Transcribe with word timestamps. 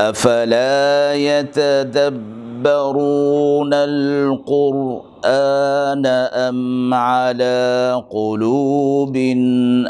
افلا 0.00 1.14
يتدبرون 1.14 3.72
القرآن 3.72 6.06
ام 6.32 6.94
على 6.94 8.02
قلوب 8.10 9.16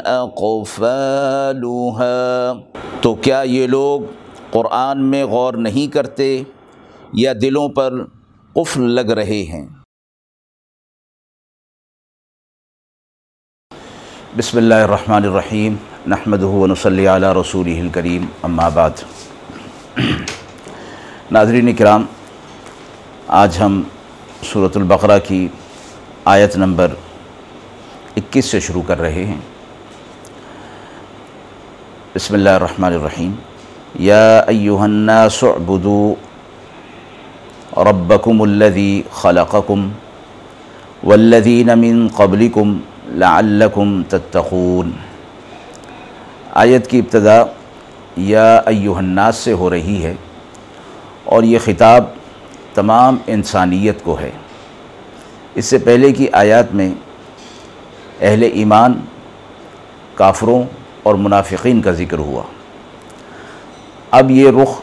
اقفالها 0.05 2.03
تو 3.01 3.15
کیا 3.15 3.41
یہ 3.41 3.67
لوگ 3.67 4.01
قرآن 4.51 5.11
میں 5.11 5.25
غور 5.25 5.53
نہیں 5.67 5.93
کرتے 5.93 6.43
یا 7.13 7.33
دلوں 7.41 7.69
پر 7.69 7.93
قفل 8.55 8.81
لگ 8.81 9.11
رہے 9.21 9.43
ہیں؟ 9.43 9.67
بسم 14.37 14.57
اللہ 14.57 14.73
الرحمن 14.73 15.23
الرحیم 15.23 15.75
نحمد 16.07 16.43
ونصلی 16.43 17.07
علی 17.07 17.41
رسول 17.41 17.79
الکریم، 17.79 18.25
اما 18.43 18.69
بعد۔ 18.69 18.91
ناظرین 21.31 21.75
کرام، 21.75 22.05
آج 23.27 23.57
ہم 23.59 23.81
صورت 24.43 24.77
البقرہ 24.77 25.19
کی 25.27 25.47
آیت 26.25 26.57
نمبر 26.57 26.87
اکیس 28.17 28.45
سے 28.45 28.59
شروع 28.59 28.81
کر 28.87 29.01
رہے 29.01 29.25
ہیں۔ 29.25 29.37
بسم 32.15 32.33
اللہ 32.33 32.49
الرحمن 32.49 32.93
الرحیم۔ 32.93 33.31
یا 33.95 34.39
ایوہ 34.39 34.83
الناس 34.83 35.43
اعبدوا 35.43 36.13
ربکم 37.83 38.41
الذی 38.41 39.01
خلقکم 39.11 39.89
والذین 41.03 41.69
من 41.79 42.07
قبلکم 42.15 42.79
لعلکم 43.07 44.03
تتقون۔ 44.03 44.91
آیت 46.51 46.87
کی 46.87 46.99
ابتدا 46.99 47.43
یا 48.17 48.61
ایوہ 48.65 48.97
الناس 48.97 49.35
سے 49.35 49.53
ہو 49.53 49.69
رہی 49.69 50.03
ہے 50.03 50.13
اور 51.23 51.43
یہ 51.43 51.59
خطاب 51.63 52.03
تمام 52.73 53.17
انسانیت 53.27 54.03
کو 54.03 54.19
ہے۔ 54.19 54.31
اس 55.55 55.65
سے 55.65 55.77
پہلے 55.77 56.11
کی 56.11 56.27
آیات 56.31 56.73
میں 56.73 56.91
اہل 58.21 58.43
ایمان 58.53 58.93
کافروں 60.15 60.63
اور 61.03 61.15
منافقین 61.15 61.81
کا 61.81 61.91
ذکر 61.91 62.17
ہوا۔ 62.17 62.43
اب 64.11 64.31
یہ 64.31 64.49
رخ 64.49 64.81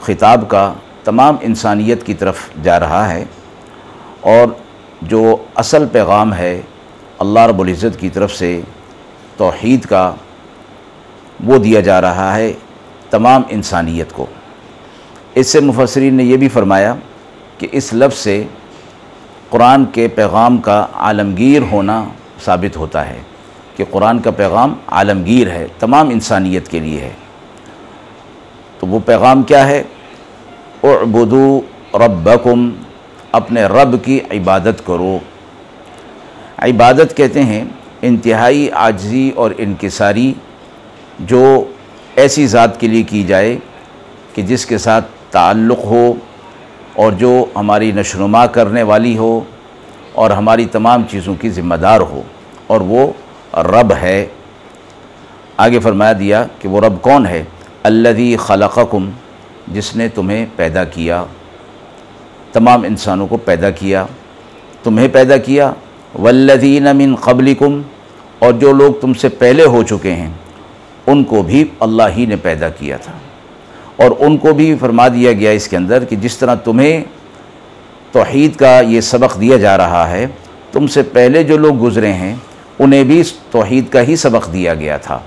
خطاب 0.00 0.44
کا 0.48 0.74
تمام 1.04 1.36
انسانیت 1.40 2.06
کی 2.06 2.14
طرف 2.14 2.50
جا 2.62 2.80
رہا 2.80 3.12
ہے 3.12 3.24
اور 4.20 4.46
جو 5.02 5.36
اصل 5.54 5.86
پیغام 5.92 6.34
ہے 6.34 6.60
اللہ 7.18 7.40
رب 7.40 7.60
العزت 7.60 8.00
کی 8.00 8.08
طرف 8.08 8.34
سے 8.34 8.60
توحید 9.36 9.84
کا 9.84 10.14
وہ 11.44 11.58
دیا 11.58 11.80
جا 11.80 12.00
رہا 12.00 12.36
ہے 12.36 12.52
تمام 13.10 13.42
انسانیت 13.48 14.12
کو۔ 14.12 14.26
اس 15.34 15.46
سے 15.46 15.60
مفسرین 15.60 16.14
نے 16.14 16.24
یہ 16.24 16.36
بھی 16.36 16.48
فرمایا 16.48 16.94
کہ 17.58 17.66
اس 17.72 17.94
لفظ 17.94 18.18
سے 18.18 18.44
قرآن 19.50 19.84
کے 19.84 20.08
پیغام 20.08 20.58
کا 20.58 20.86
عالمگیر 20.94 21.62
ہونا 21.62 22.04
ثابت 22.44 22.76
ہوتا 22.76 23.10
ہے 23.10 23.20
کہ 23.76 23.84
قرآن 23.90 24.18
کا 24.18 24.30
پیغام 24.30 24.74
عالمگیر 24.86 25.50
ہے، 25.50 25.66
تمام 25.78 26.08
انسانیت 26.08 26.68
کے 26.68 26.80
لیے 26.80 27.00
ہے۔ 27.00 27.10
تو 28.80 28.86
وہ 28.86 28.98
پیغام 29.06 29.42
کیا 29.42 29.68
ہے؟ 29.68 29.82
اعبدو 30.84 31.60
ربکم، 31.94 32.70
اپنے 33.32 33.64
رب 33.64 34.04
کی 34.04 34.20
عبادت 34.30 34.86
کرو۔ 34.86 35.18
عبادت 36.58 37.16
کہتے 37.16 37.42
ہیں 37.42 37.64
انتہائی 38.02 38.70
عاجزی 38.70 39.30
اور 39.34 39.50
انکساری 39.58 40.34
جو 41.18 41.64
ایسی 42.16 42.46
ذات 42.46 42.80
کے 42.80 42.86
لیے 42.86 43.02
کی 43.02 43.22
جائے 43.22 43.58
کہ 44.34 44.42
جس 44.42 44.66
کے 44.66 44.78
ساتھ 44.78 45.04
تعلق 45.30 45.78
ہو 45.78 46.14
اور 46.94 47.12
جو 47.12 47.44
ہماری 47.56 47.92
نشنما 47.92 48.46
کرنے 48.46 48.82
والی 48.82 49.18
ہو 49.18 49.40
اور 50.12 50.30
ہماری 50.30 50.66
تمام 50.66 51.02
چیزوں 51.10 51.34
کی 51.40 51.50
ذمہ 51.50 51.74
دار 51.74 52.00
ہو 52.00 52.22
اور 52.66 52.80
وہ 52.80 53.12
رب 53.56 53.92
ہے۔ 54.00 54.26
آگے 55.56 55.80
فرمایا 55.80 56.12
دیا 56.12 56.44
کہ 56.58 56.68
وہ 56.68 56.80
رب 56.80 57.02
کون 57.02 57.26
ہے؟ 57.26 57.44
الذی 57.82 58.36
خلقکم، 58.36 59.10
جس 59.68 59.96
نے 59.96 60.08
تمہیں 60.08 60.46
پیدا 60.56 60.84
کیا۔ 60.84 61.24
تمام 62.52 62.82
انسانوں 62.82 63.26
کو 63.26 63.36
پیدا 63.36 63.70
کیا۔ 63.70 64.06
تمہیں 64.82 65.08
پیدا 65.08 65.36
کیا۔ 65.36 65.72
والذین 66.18 66.88
من 66.94 67.14
قبلکم، 67.14 67.82
اور 68.38 68.52
جو 68.52 68.72
لوگ 68.72 68.92
تم 69.00 69.14
سے 69.14 69.28
پہلے 69.28 69.64
ہو 69.64 69.82
چکے 69.82 70.12
ہیں۔ 70.12 70.30
ان 71.06 71.24
کو 71.24 71.42
بھی 71.42 71.64
اللہ 71.80 72.02
ہی 72.16 72.26
نے 72.26 72.36
پیدا 72.36 72.68
کیا 72.68 72.96
تھا۔ 72.96 73.12
اور 73.96 74.10
ان 74.18 74.36
کو 74.36 74.52
بھی 74.52 74.76
فرما 74.80 75.08
دیا 75.08 75.32
گیا 75.32 75.50
اس 75.50 75.68
کے 75.68 75.76
اندر 75.76 76.04
کہ 76.04 76.16
جس 76.16 76.36
طرح 76.38 76.54
تمہیں 76.54 77.04
توحید 78.12 78.56
کا 78.56 78.80
یہ 78.80 79.00
سبق 79.00 79.40
دیا 79.40 79.56
جا 79.56 79.76
رہا 79.76 80.10
ہے، 80.10 80.26
تم 80.72 80.86
سے 80.86 81.02
پہلے 81.02 81.42
جو 81.42 81.56
لوگ 81.56 81.82
گزرے 81.82 82.12
ہیں، 82.12 82.36
انہیں 82.78 83.04
بھی 83.04 83.22
توحید 83.50 83.88
کا 83.88 84.02
ہی 84.02 84.16
سبق 84.16 84.52
دیا 84.52 84.74
گیا 84.74 84.96
تھا۔ 84.96 85.18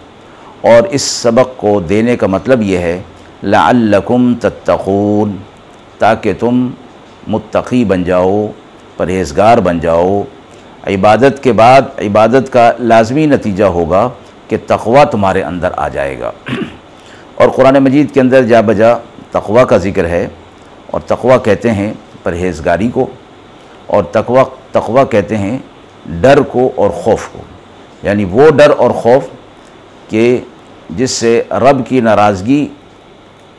اور 0.62 0.88
اس 0.90 1.02
سبق 1.02 1.58
کو 1.58 1.80
دینے 1.80 2.18
کا 2.18 2.28
مطلب 2.28 2.62
یہ 2.62 2.78
ہے، 2.78 3.02
لعلکم 3.44 4.36
تتقون، 4.36 5.36
تاکہ 5.98 6.34
تم 6.40 6.70
متقی 7.28 7.86
بن 7.86 8.04
جاؤ، 8.04 8.48
پرہیزگار 8.98 9.58
بن 9.58 9.80
جاؤ۔ 9.80 10.24
عبادت 10.88 11.44
کے 11.44 11.54
بعد 11.54 11.82
عبادت 11.98 12.54
کا 12.54 12.72
لازمی 12.80 13.26
نتیجہ 13.26 13.64
ہوگا۔ 13.64 14.10
کہ 14.50 14.58
تقوی 14.68 15.00
تمہارے 15.12 15.42
اندر 15.44 15.72
آ 15.78 15.88
جائے 15.88 16.20
گا۔ 16.20 16.32
اور 17.36 17.50
قرآن 17.50 17.78
مجید 17.84 18.14
کے 18.14 18.22
اندر 18.22 18.44
جا 18.44 18.62
بجا 18.62 18.94
تقوی 19.32 19.64
کا 19.70 19.78
ذکر 19.78 20.08
ہے 20.10 20.28
اور 20.88 21.02
تقوی 21.02 21.34
کہتے 21.44 21.72
ہیں 21.72 21.94
پرہیزگاری 22.24 22.90
کو، 22.94 23.06
اور 23.88 24.04
تقوی 24.04 24.44
تقوی 24.72 25.02
کہتے 25.12 25.38
ہیں 25.38 25.58
ڈر 26.22 26.42
کو 26.52 26.70
اور 26.76 26.90
خوف 26.90 27.28
کو۔ 27.28 27.40
یعنی 28.04 28.26
وہ 28.26 28.50
ڈر 28.50 28.72
اور 28.78 28.92
خوف 28.92 29.28
کہ 30.10 30.38
جس 30.90 31.12
سے 31.12 31.42
رب 31.52 31.88
کی 31.88 32.00
ناراضگی 32.02 32.68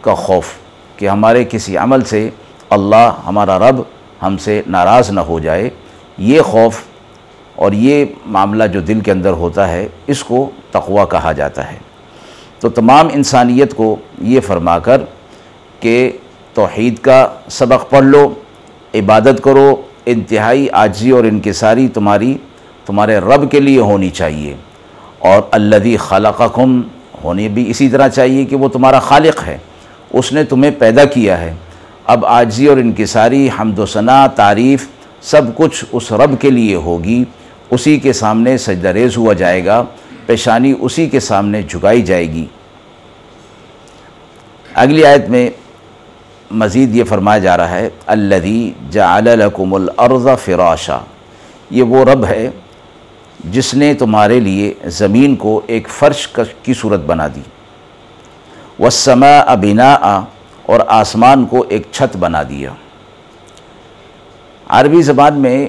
کا 0.00 0.14
خوف، 0.14 0.52
کہ 0.96 1.08
ہمارے 1.08 1.44
کسی 1.50 1.76
عمل 1.76 2.04
سے 2.04 2.28
اللہ، 2.70 3.10
ہمارا 3.26 3.58
رب 3.58 3.82
ہم 4.22 4.36
سے 4.38 4.60
ناراض 4.66 5.10
نہ 5.10 5.20
ہو 5.20 5.38
جائے، 5.40 5.70
یہ 6.18 6.40
خوف 6.42 6.82
اور 7.60 7.72
یہ 7.72 8.04
معاملہ 8.26 8.64
جو 8.64 8.80
دل 8.80 9.00
کے 9.00 9.12
اندر 9.12 9.30
ہوتا 9.30 9.68
ہے، 9.68 9.88
اس 10.06 10.24
کو 10.24 10.50
تقوی 10.70 11.00
کہا 11.10 11.32
جاتا 11.32 11.72
ہے۔ 11.72 11.76
تو 12.60 12.68
تمام 12.68 13.08
انسانیت 13.12 13.74
کو 13.74 13.96
یہ 14.22 14.40
فرما 14.40 14.78
کر 14.78 15.00
کہ 15.80 16.10
توحید 16.54 16.98
کا 16.98 17.28
سبق 17.50 17.90
پڑھ 17.90 18.04
لو، 18.04 18.34
عبادت 18.94 19.42
کرو، 19.42 19.76
انتہائی 20.06 20.68
عاجزی 20.68 21.10
اور 21.10 21.24
انکساری 21.24 21.88
تمہاری، 21.88 22.38
تمہارے 22.86 23.18
رب 23.18 23.50
کے 23.50 23.60
لیے 23.60 23.80
ہونی 23.80 24.10
چاہیے۔ 24.10 24.56
اور 25.18 25.42
الذی 25.50 25.96
خلقکم 25.96 26.82
ہونے 27.24 27.48
بھی 27.48 27.70
اسی 27.70 27.88
طرح 27.88 28.08
چاہیے 28.08 28.44
کہ 28.44 28.56
وہ 28.56 28.68
تمہارا 28.68 29.00
خالق 29.00 29.44
ہے۔ 29.46 29.58
اس 30.12 30.32
نے 30.32 30.44
تمہیں 30.44 30.70
پیدا 30.78 31.04
کیا 31.04 31.40
ہے۔ 31.40 31.54
اب 32.06 32.26
عاجزی 32.26 32.66
اور 32.66 32.76
انکساری، 32.76 33.48
حمد 33.60 33.78
و 33.78 33.86
ثناء 33.86 34.26
تعریف، 34.26 34.88
سب 35.20 35.42
کچھ 35.56 35.84
اس 35.92 36.12
رب 36.12 36.40
کے 36.40 36.50
لیے 36.50 36.74
ہوگی۔ 36.74 37.24
اسی 37.70 37.98
کے 37.98 38.12
سامنے 38.12 38.58
سجدہ 38.58 38.88
ریز 38.88 39.16
ہوا 39.16 39.32
جائے 39.32 39.64
گا، 39.64 39.84
پیشانی 40.26 40.74
اسی 40.80 41.08
کے 41.08 41.20
سامنے 41.20 41.62
جھکائی 41.62 42.02
جائے 42.02 42.32
گی۔ 42.32 42.46
اگلی 44.74 45.04
آیت 45.04 45.28
میں 45.28 45.50
مزید 46.50 46.96
یہ 46.96 47.04
فرمایا 47.04 47.38
جا 47.38 47.56
رہا 47.56 47.70
ہے، 47.70 47.88
الذی 48.06 48.72
جعل 48.90 49.24
لکم 49.24 49.74
الارض 49.74 50.28
فراشا۔ 50.44 50.98
یہ 51.70 51.82
وہ 51.82 52.04
رب 52.04 52.24
ہے 52.24 52.50
جس 53.44 53.74
نے 53.74 53.94
تمہارے 53.94 54.40
لیے 54.40 54.74
زمین 54.84 55.36
کو 55.36 55.60
ایک 55.66 55.88
فرش 55.88 56.28
کی 56.62 56.74
صورت 56.74 57.00
بنا 57.00 57.28
دی۔ 57.28 57.40
والسماء 58.78 59.54
بناء 59.54 60.20
اور 60.62 60.80
آسمان 60.86 61.44
کو 61.44 61.64
ایک 61.68 61.82
چھت 61.90 62.16
بنا 62.16 62.42
دیا۔ 62.42 62.70
عربی 64.68 65.02
زبان 65.02 65.40
میں 65.40 65.68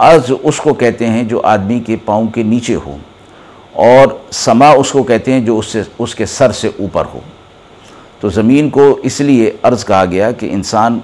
عرض 0.00 0.32
اس 0.42 0.60
کو 0.60 0.74
کہتے 0.74 1.06
ہیں 1.06 1.22
جو 1.22 1.40
آدمی 1.44 1.80
کے 1.80 1.96
پاؤں 2.04 2.26
کے 2.26 2.42
نیچے 2.42 2.74
ہو 2.74 2.96
اور 3.72 4.06
سما 4.30 4.68
اس 4.68 4.92
کو 4.92 5.02
کہتے 5.02 5.32
ہیں 5.32 5.40
جو 5.40 5.58
اس 5.58 5.66
سے 5.66 5.82
اس 5.98 6.14
کے 6.14 6.26
سر 6.26 6.52
سے 6.52 6.70
اوپر 6.78 7.04
ہو۔ 7.14 7.20
تو 8.20 8.28
زمین 8.28 8.70
کو 8.70 9.00
اس 9.02 9.20
لیے 9.20 9.52
عرض 9.62 9.84
کہا 9.84 10.04
گیا 10.04 10.30
کہ 10.30 10.48
انسان 10.52 10.98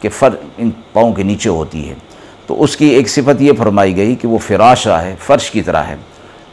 کے 0.00 0.08
فر 0.08 0.28
ان 0.58 0.70
پاؤں 0.92 1.12
کے 1.12 1.22
نیچے 1.22 1.48
ہوتی 1.48 1.88
ہے۔ 1.88 1.94
تو 2.46 2.62
اس 2.62 2.76
کی 2.76 2.86
ایک 2.86 3.08
صفت 3.08 3.42
یہ 3.42 3.52
فرمائی 3.58 3.96
گئی 3.96 4.14
کہ 4.14 4.28
وہ 4.28 4.38
فراشہ 4.38 4.90
ہے، 4.90 5.14
فرش 5.20 5.50
کی 5.50 5.62
طرح 5.62 5.82
ہے۔ 5.82 5.96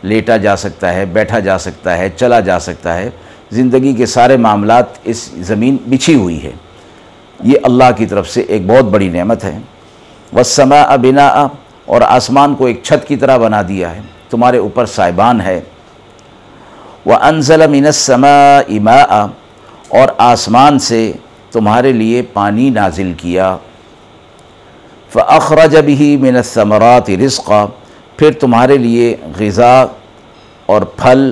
لیٹا 0.02 0.38
جا 0.38 0.56
سکتا 0.56 0.94
ہے، 0.94 1.06
بیٹھا 1.06 1.40
جا 1.40 1.58
سکتا 1.58 1.98
ہے، 1.98 2.10
چلا 2.18 2.40
جا 2.40 2.60
سکتا 2.60 2.98
ہے۔ 2.98 3.10
زندگی 3.52 3.94
کے 3.94 4.06
سارے 4.06 4.38
معاملات 4.38 4.86
اس 5.04 5.30
زمین 5.36 5.78
بچھی 5.86 6.16
ہوئی 6.16 6.44
ہے۔ 6.44 6.52
یہ 7.44 7.58
اللہ 7.64 7.84
کی 7.98 8.06
طرف 8.06 8.30
سے 8.30 8.42
ایک 8.42 8.68
بہت 8.68 8.86
بڑی 8.86 9.10
نعمت 9.10 9.44
ہے۔ 9.44 9.58
وسما 10.34 10.96
بنا 10.96 11.48
اور 11.88 12.02
آسمان 12.02 12.56
کو 12.56 12.66
ایک 12.66 12.80
چھت 12.84 13.08
کی 13.08 13.16
طرح 13.16 13.38
بنا 13.38 13.62
دیا 13.68 13.96
ہے۔ 13.96 14.02
تمہارے 14.30 14.58
اوپر 14.58 14.86
صاحبان 14.86 15.42
ہے۔ 15.42 15.60
وہ 17.06 17.14
انزل 17.14 17.68
من 17.68 17.86
السماء 17.86 18.80
ماء، 18.82 19.26
اور 19.90 20.08
آسمان 20.18 20.80
سے 20.80 21.12
تمہارے 21.52 21.92
لیے 21.92 22.22
پانی 22.34 22.70
نازل 22.70 23.14
کیا۔ 23.18 23.58
فخرج 25.14 25.76
بھی 25.86 26.18
من 26.18 26.36
الثمرات 26.36 27.10
رزقا، 27.10 27.66
پھر 28.18 28.32
تمہارے 28.32 28.78
لیے 28.78 29.16
غذا 29.40 29.86
اور 30.66 30.82
پھل 30.82 31.32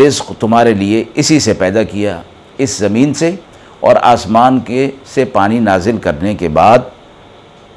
رزق 0.00 0.32
تمہارے 0.40 0.74
لیے 0.74 1.04
اسی 1.14 1.40
سے 1.40 1.52
پیدا 1.54 1.82
کیا۔ 1.82 2.20
اس 2.58 2.76
زمین 2.78 3.14
سے 3.14 3.34
اور 3.80 3.96
آسمان 4.02 4.60
کے 4.60 4.90
سے 5.14 5.24
پانی 5.24 5.58
نازل 5.58 5.96
کرنے 5.96 6.34
کے 6.34 6.48
بعد 6.48 6.78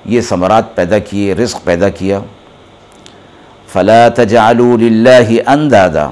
یہ 0.10 0.22
ثمرات 0.22 0.76
پیدا 0.76 1.00
کیے، 1.00 1.36
رزق 1.36 1.64
پیدا 1.64 1.90
کیا۔ 1.90 2.20
فلا 3.68 4.10
تجعلوا 4.10 4.78
للہ 4.78 5.42
اندادا 5.48 6.10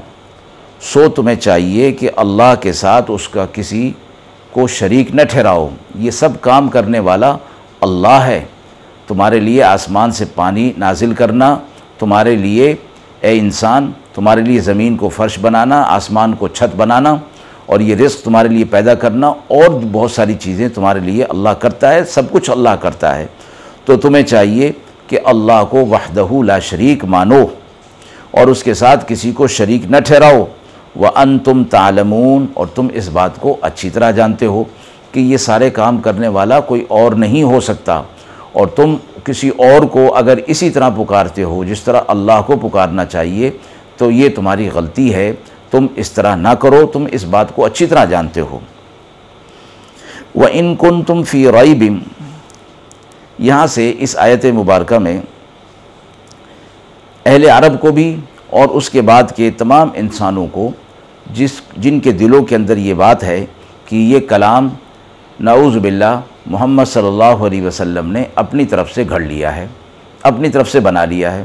سو 0.82 1.08
تمہیں 1.10 1.36
چاہیے 1.36 1.92
کہ 1.92 2.10
اللہ 2.16 2.54
کے 2.62 2.74
ساتھ 2.74 3.12
اس 3.14 3.30
کا 3.30 3.46
کسی 3.54 3.92
کو 4.52 4.68
شریک 4.68 5.16
نہ 5.16 5.22
ٹھہراؤ۔ 5.24 5.70
یہ 5.96 6.12
سب 6.12 6.30
کام 6.42 6.68
کرنے 6.68 7.00
والا 7.00 7.36
اللہ 7.82 8.22
ہے۔ 8.26 8.44
تمہارے 9.08 9.40
لیے 9.40 9.64
آسمان 9.64 10.12
سے 10.12 10.26
پانی 10.36 10.72
نازل 10.78 11.14
کرنا، 11.14 11.58
تمہارے 12.00 12.36
لیے 12.36 12.76
اے 13.22 13.40
انسان، 13.40 13.92
تمہارے 14.16 14.42
لیے 14.42 14.60
زمین 14.60 14.98
کو 14.98 15.10
فرش 15.10 15.40
بنانا، 15.40 15.82
آسمان 15.88 16.34
کو 16.34 16.48
چھت 16.48 16.76
بنانا، 16.76 17.16
اور 17.66 17.80
یہ 17.80 17.96
رزق 17.96 18.24
تمہارے 18.24 18.48
لیے 18.48 18.66
پیدا 18.66 18.96
کرنا، 18.96 19.28
اور 19.28 19.70
بہت 19.92 20.12
ساری 20.12 20.34
چیزیں 20.34 20.70
تمہارے 20.70 21.00
لیے 21.00 21.24
اللہ 21.24 21.50
کرتا 21.50 21.94
ہے، 21.94 22.06
سب 22.06 22.32
کچھ 22.32 22.50
اللہ 22.50 22.70
کرتا 22.70 23.18
ہے۔ 23.18 23.26
تو 23.88 23.98
تمہیں 23.98 24.24
چاہیے 24.24 24.72
کہ 25.07 25.19
اللہ 25.25 25.66
کو 25.69 25.86
وحدہ 25.86 26.25
لا 26.44 26.60
شریک 26.60 27.06
مانو 27.06 27.45
اور 28.31 28.48
اس 28.48 28.63
کے 28.63 28.74
ساتھ 28.74 29.06
کسی 29.07 29.31
کو 29.31 29.48
شریک 29.48 29.86
نہ 29.86 29.98
ٹھہراؤ۔ 30.06 30.45
وہ 30.95 31.07
ان 31.16 31.39
تم 31.39 31.63
تعلمون 31.63 32.45
اور 32.54 32.68
تم 32.75 32.88
اس 32.94 33.10
بات 33.10 33.39
کو 33.39 33.57
اچھی 33.62 33.89
طرح 33.89 34.12
جانتے 34.12 34.45
ہو 34.45 34.63
کہ 35.12 35.19
یہ 35.19 35.38
سارے 35.38 35.69
کام 35.69 35.98
کرنے 35.98 36.28
والا 36.28 36.60
کوئی 36.60 36.86
اور 36.88 37.12
نہیں 37.12 37.44
ہو 37.44 37.60
سکتا۔ 37.60 38.01
اور 38.51 38.68
تم 38.68 38.95
کسی 39.24 39.50
اور 39.50 39.81
کو 39.81 40.16
اگر 40.16 40.40
اسی 40.48 40.69
طرح 40.69 40.90
پکارتے 40.90 41.44
ہو 41.44 41.63
جس 41.63 41.81
طرح 41.81 42.01
اللہ 42.07 42.42
کو 42.45 42.69
پکارنا 42.69 43.06
چاہیے، 43.06 43.51
تو 43.98 44.12
یہ 44.12 44.30
تمہاری 44.36 44.69
غلطی 44.74 45.13
ہے۔ 45.13 45.33
تم 45.72 45.86
اس 45.95 46.12
طرح 46.12 46.36
نہ 46.36 46.50
کرو، 46.50 46.88
تم 46.88 47.07
اس 47.12 47.24
بات 47.24 47.56
کو 47.56 47.66
اچھی 47.66 47.86
طرح 47.86 48.06
جانتے 48.06 48.42
ہو۔ 48.42 48.60
وہ 50.36 50.48
ان 50.51 50.75
کن 50.75 51.01
تم 51.01 51.24
فی 51.24 51.51
رائبم 51.51 52.00
یہاں 53.39 53.68
سے 53.68 53.94
اس 54.00 54.18
آیت 54.18 54.45
مبارکہ 54.45 54.98
میں 55.00 55.22
اہل 57.25 57.50
عرب 57.50 57.80
کو 57.81 57.92
بھی 57.92 58.16
اور 58.50 58.69
اس 58.69 58.89
کے 58.89 59.01
بعد 59.01 59.24
کے 59.36 59.51
تمام 59.51 59.89
انسانوں 59.95 60.48
کو 60.48 60.69
جس 61.34 61.51
جن 61.78 62.00
کے 62.00 62.12
دلوں 62.12 62.44
کے 62.44 62.56
اندر 62.56 62.78
یہ 62.78 62.94
بات 62.94 63.24
ہے 63.24 63.45
کہ 63.86 63.95
یہ 63.95 64.19
کلام 64.19 64.69
نعوذ 65.39 65.78
باللہ 65.78 66.19
محمد 66.45 66.86
صلی 66.86 67.07
اللہ 67.07 67.45
علیہ 67.45 67.62
وسلم 67.62 68.12
نے 68.12 68.24
اپنی 68.36 68.66
طرف 68.66 68.94
سے 68.94 69.04
گھڑ 69.10 69.19
لیا 69.19 69.56
ہے، 69.56 69.68
اپنی 70.24 70.50
طرف 70.50 70.72
سے 70.72 70.80
بنا 70.80 71.06
لیا 71.06 71.33
ہے۔ 71.33 71.44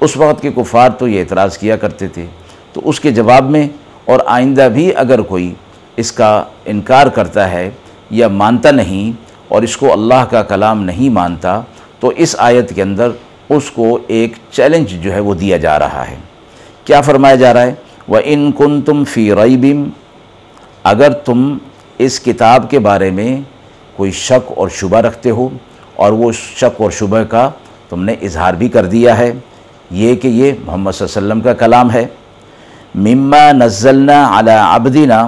اس 0.00 0.16
وقت 0.16 0.42
کے 0.42 0.50
کفار 0.56 0.90
تو 0.90 1.08
یہ 1.08 1.20
اعتراض 1.20 1.58
کیا 1.58 1.76
کرتے 1.76 2.08
تھے۔ 2.08 2.26
تو 2.72 2.80
اس 2.84 3.00
کے 3.00 3.10
جواب 3.10 3.50
میں 3.50 3.68
اور 4.04 4.20
آئندہ 4.26 4.68
بھی 4.72 4.96
اگر 4.96 5.20
کوئی 5.20 5.54
اس 5.96 6.12
کا 6.12 6.44
انکار 6.64 7.06
کرتا 7.06 7.50
ہے 7.50 7.70
یا 8.10 8.28
مانتا 8.28 8.70
نہیں 8.70 9.12
اور 9.52 9.62
اس 9.62 9.76
کو 9.76 9.92
اللہ 9.92 10.24
کا 10.30 10.42
کلام 10.42 10.82
نہیں 10.84 11.08
مانتا، 11.08 11.60
تو 12.00 12.12
اس 12.16 12.34
آیت 12.38 12.74
کے 12.74 12.82
اندر 12.82 13.10
اس 13.48 13.70
کو 13.70 13.98
ایک 14.06 14.36
چیلنج 14.50 14.92
جو 15.02 15.12
ہے 15.12 15.20
وہ 15.20 15.34
دیا 15.34 15.56
جا 15.56 15.78
رہا 15.78 16.04
ہے۔ 16.10 16.16
کیا 16.84 17.00
فرمایا 17.00 17.34
جا 17.34 17.52
رہا 17.54 17.62
ہے؟ 17.62 17.74
وہ 18.08 18.18
ان 18.24 18.50
کن 18.52 18.80
تم 18.82 19.02
فی 19.04 19.32
رعیبم 19.34 19.84
اگر 20.84 21.12
تم 21.26 21.56
اس 21.98 22.18
کتاب 22.20 22.70
کے 22.70 22.78
بارے 22.78 23.10
میں 23.10 23.40
کوئی 23.96 24.10
شک 24.10 24.52
اور 24.56 24.68
شبہ 24.68 24.98
رکھتے 24.98 25.30
ہو 25.30 25.48
اور 25.94 26.12
وہ 26.12 26.30
شک 26.32 26.80
اور 26.80 26.90
شبہ 26.90 27.22
کا 27.22 27.48
تم 27.88 28.02
نے 28.04 28.14
اظہار 28.22 28.54
بھی 28.54 28.68
کر 28.68 28.86
دیا 28.86 29.18
ہے، 29.18 29.32
یہ 29.90 30.14
کہ 30.16 30.28
یہ 30.28 30.52
محمد 30.64 30.92
صلی 30.92 31.06
اللہ 31.06 31.18
علیہ 31.18 31.26
وسلم 31.26 31.40
کا 31.40 31.52
کلام 31.64 31.90
ہے۔ 31.90 32.04
مما 32.94 33.50
نزلنا 33.52 34.38
علی 34.38 34.56
عبدنا، 34.58 35.26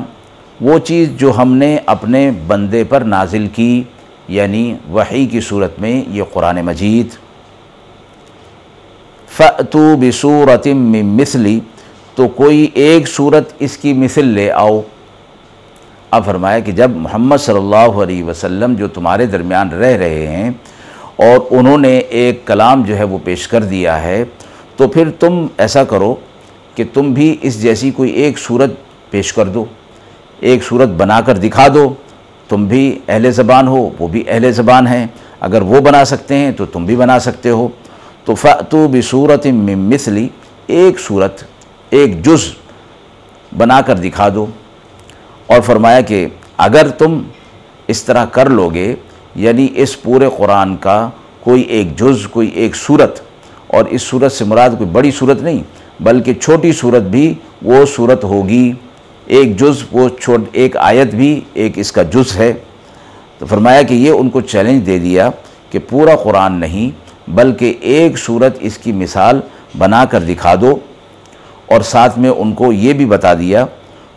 وہ 0.61 0.79
چیز 0.79 1.09
جو 1.17 1.33
ہم 1.37 1.53
نے 1.55 1.77
اپنے 1.87 2.31
بندے 2.47 2.85
پر 2.85 3.01
نازل 3.01 3.47
کی 3.55 3.83
یعنی 4.29 4.75
وحی 4.93 5.27
کی 5.27 5.41
صورت 5.41 5.79
میں 5.79 6.05
یہ 6.09 6.23
قرآن 6.33 6.61
مجید۔ 6.63 7.09
فَأْتُوا 9.29 9.95
بِسُورَةٍ 9.95 10.75
مِّن 10.75 11.07
مِثْلِ 11.07 11.59
تو 12.15 12.29
کوئی 12.29 12.71
ایک 12.75 13.09
صورت 13.09 13.53
اس 13.59 13.77
کی 13.77 13.93
مثل 13.93 14.25
لے 14.25 14.53
آؤ۔ 14.53 14.81
اب 16.11 16.25
فرمایا 16.25 16.59
کہ 16.59 16.73
جب 16.73 16.91
محمد 16.91 17.37
صلی 17.37 17.57
اللہ 17.57 18.03
علیہ 18.03 18.25
وسلم 18.25 18.75
جو 18.75 18.89
تمہارے 18.89 19.27
درمیان 19.27 19.69
رہ 19.69 19.97
رہے 19.97 20.27
ہیں 20.27 20.51
اور 21.17 21.39
انہوں 21.51 21.79
نے 21.79 21.99
ایک 21.99 22.47
کلام 22.47 22.83
جو 22.83 22.99
ہے 22.99 23.05
وہ 23.05 23.19
پیش 23.25 23.49
کر 23.49 23.63
دیا 23.63 24.03
ہے، 24.03 24.25
تو 24.77 24.89
پھر 24.89 25.11
تم 25.11 25.47
ایسا 25.59 25.85
کرو 25.85 26.15
کہ 26.75 26.85
تم 26.93 27.13
بھی 27.13 27.37
اس 27.43 27.63
جیسی 27.63 27.91
کوئی 27.91 28.11
ایک 28.11 28.39
صورت 28.39 28.71
پیش 29.11 29.33
کر 29.33 29.47
دو، 29.47 29.65
ایک 30.41 30.65
صورت 30.65 30.89
بنا 30.89 31.21
کر 31.21 31.37
دکھا 31.37 31.67
دو۔ 31.75 31.95
تم 32.49 32.67
بھی 32.67 32.99
اہل 33.09 33.31
زبان 33.31 33.69
ہو، 33.69 33.91
وہ 33.99 34.09
بھی 34.09 34.25
اہل 34.29 34.53
زبان 34.53 34.87
ہیں۔ 34.87 35.07
اگر 35.41 35.63
وہ 35.63 35.81
بنا 35.81 36.05
سکتے 36.05 36.35
ہیں 36.35 36.53
تو 36.53 36.67
تم 36.67 36.85
بھی 36.85 36.97
بنا 36.97 37.19
سکتے 37.19 37.51
ہو۔ 37.51 37.69
تو 38.25 38.35
فَأْتُوا 38.35 38.87
بِسُورَةٍ 38.87 39.53
مِّن 39.53 39.79
مِثْلِ 39.79 40.27
ایک 40.67 41.01
صورت، 41.01 41.43
ایک 41.91 42.25
جز 42.25 42.55
بنا 43.57 43.81
کر 43.81 43.97
دکھا 43.97 44.29
دو۔ 44.35 44.47
اور 45.47 45.61
فرمایا 45.61 46.01
کہ 46.01 46.27
اگر 46.57 46.89
تم 46.89 47.23
اس 47.87 48.03
طرح 48.03 48.25
کر 48.25 48.51
لوگے 48.51 48.95
یعنی 49.35 49.69
اس 49.75 50.03
پورے 50.03 50.29
قرآن 50.37 50.77
کا 50.77 51.11
کوئی 51.41 51.63
ایک 51.63 51.99
جز، 51.99 52.27
کوئی 52.27 52.49
ایک 52.49 52.77
صورت، 52.77 53.21
اور 53.67 53.85
اس 53.85 54.03
صورت 54.03 54.33
سے 54.33 54.45
مراد 54.45 54.71
کوئی 54.71 54.91
بڑی 54.91 55.11
صورت 55.11 55.43
نہیں، 55.43 55.63
بلکہ 56.01 56.35
چھوٹی 56.35 56.73
صورت 56.73 57.03
بھی 57.03 57.35
وہ 57.63 57.85
صورت 57.95 58.25
ہوگی۔ 58.25 58.73
ایک 59.27 59.61
جز، 59.61 59.83
وہ 59.93 60.09
چھوٹ، 60.09 60.49
ایک 60.53 60.77
آیت 60.77 61.15
بھی 61.15 61.41
ایک 61.55 61.79
اس 61.79 61.93
کا 61.93 62.03
جز 62.03 62.37
ہے۔ 62.37 62.53
تو 63.39 63.47
فرمایا 63.47 63.83
کہ 63.83 63.95
یہ 63.95 64.11
ان 64.11 64.31
کو 64.31 64.41
چیلنج 64.41 64.87
دے 64.87 64.99
دیا 64.99 65.31
کہ 65.71 65.79
پورا 65.79 66.17
قرآن 66.17 66.53
نہیں، 66.53 66.91
بلکہ 67.31 67.75
ایک 67.81 68.19
صورت 68.19 68.57
اس 68.61 68.79
کی 68.79 68.93
مثال 68.93 69.41
بنا 69.79 70.05
کر 70.05 70.21
دکھا 70.21 70.55
دو۔ 70.61 70.79
اور 71.67 71.81
ساتھ 71.81 72.19
میں 72.19 72.31
ان 72.31 72.53
کو 72.53 72.73
یہ 72.73 72.93
بھی 72.93 73.07
بتا 73.07 73.35
دیا، 73.35 73.67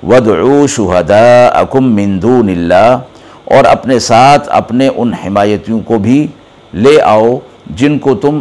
وَدْعُوا 0.03 0.67
شُهَدَاءَكُمْ 0.67 1.81
مِن 1.81 2.21
دُونِ 2.21 2.51
اللَّهِ۔ 2.51 2.99
اور 3.43 3.65
اپنے 3.65 3.99
ساتھ 3.99 4.49
اپنے 4.51 4.89
ان 4.95 5.13
حمایتیوں 5.13 5.79
کو 5.79 5.97
بھی 5.97 6.27
لے 6.73 7.01
آؤ 7.01 7.39
جن 7.65 7.99
کو 7.99 8.15
تم 8.15 8.39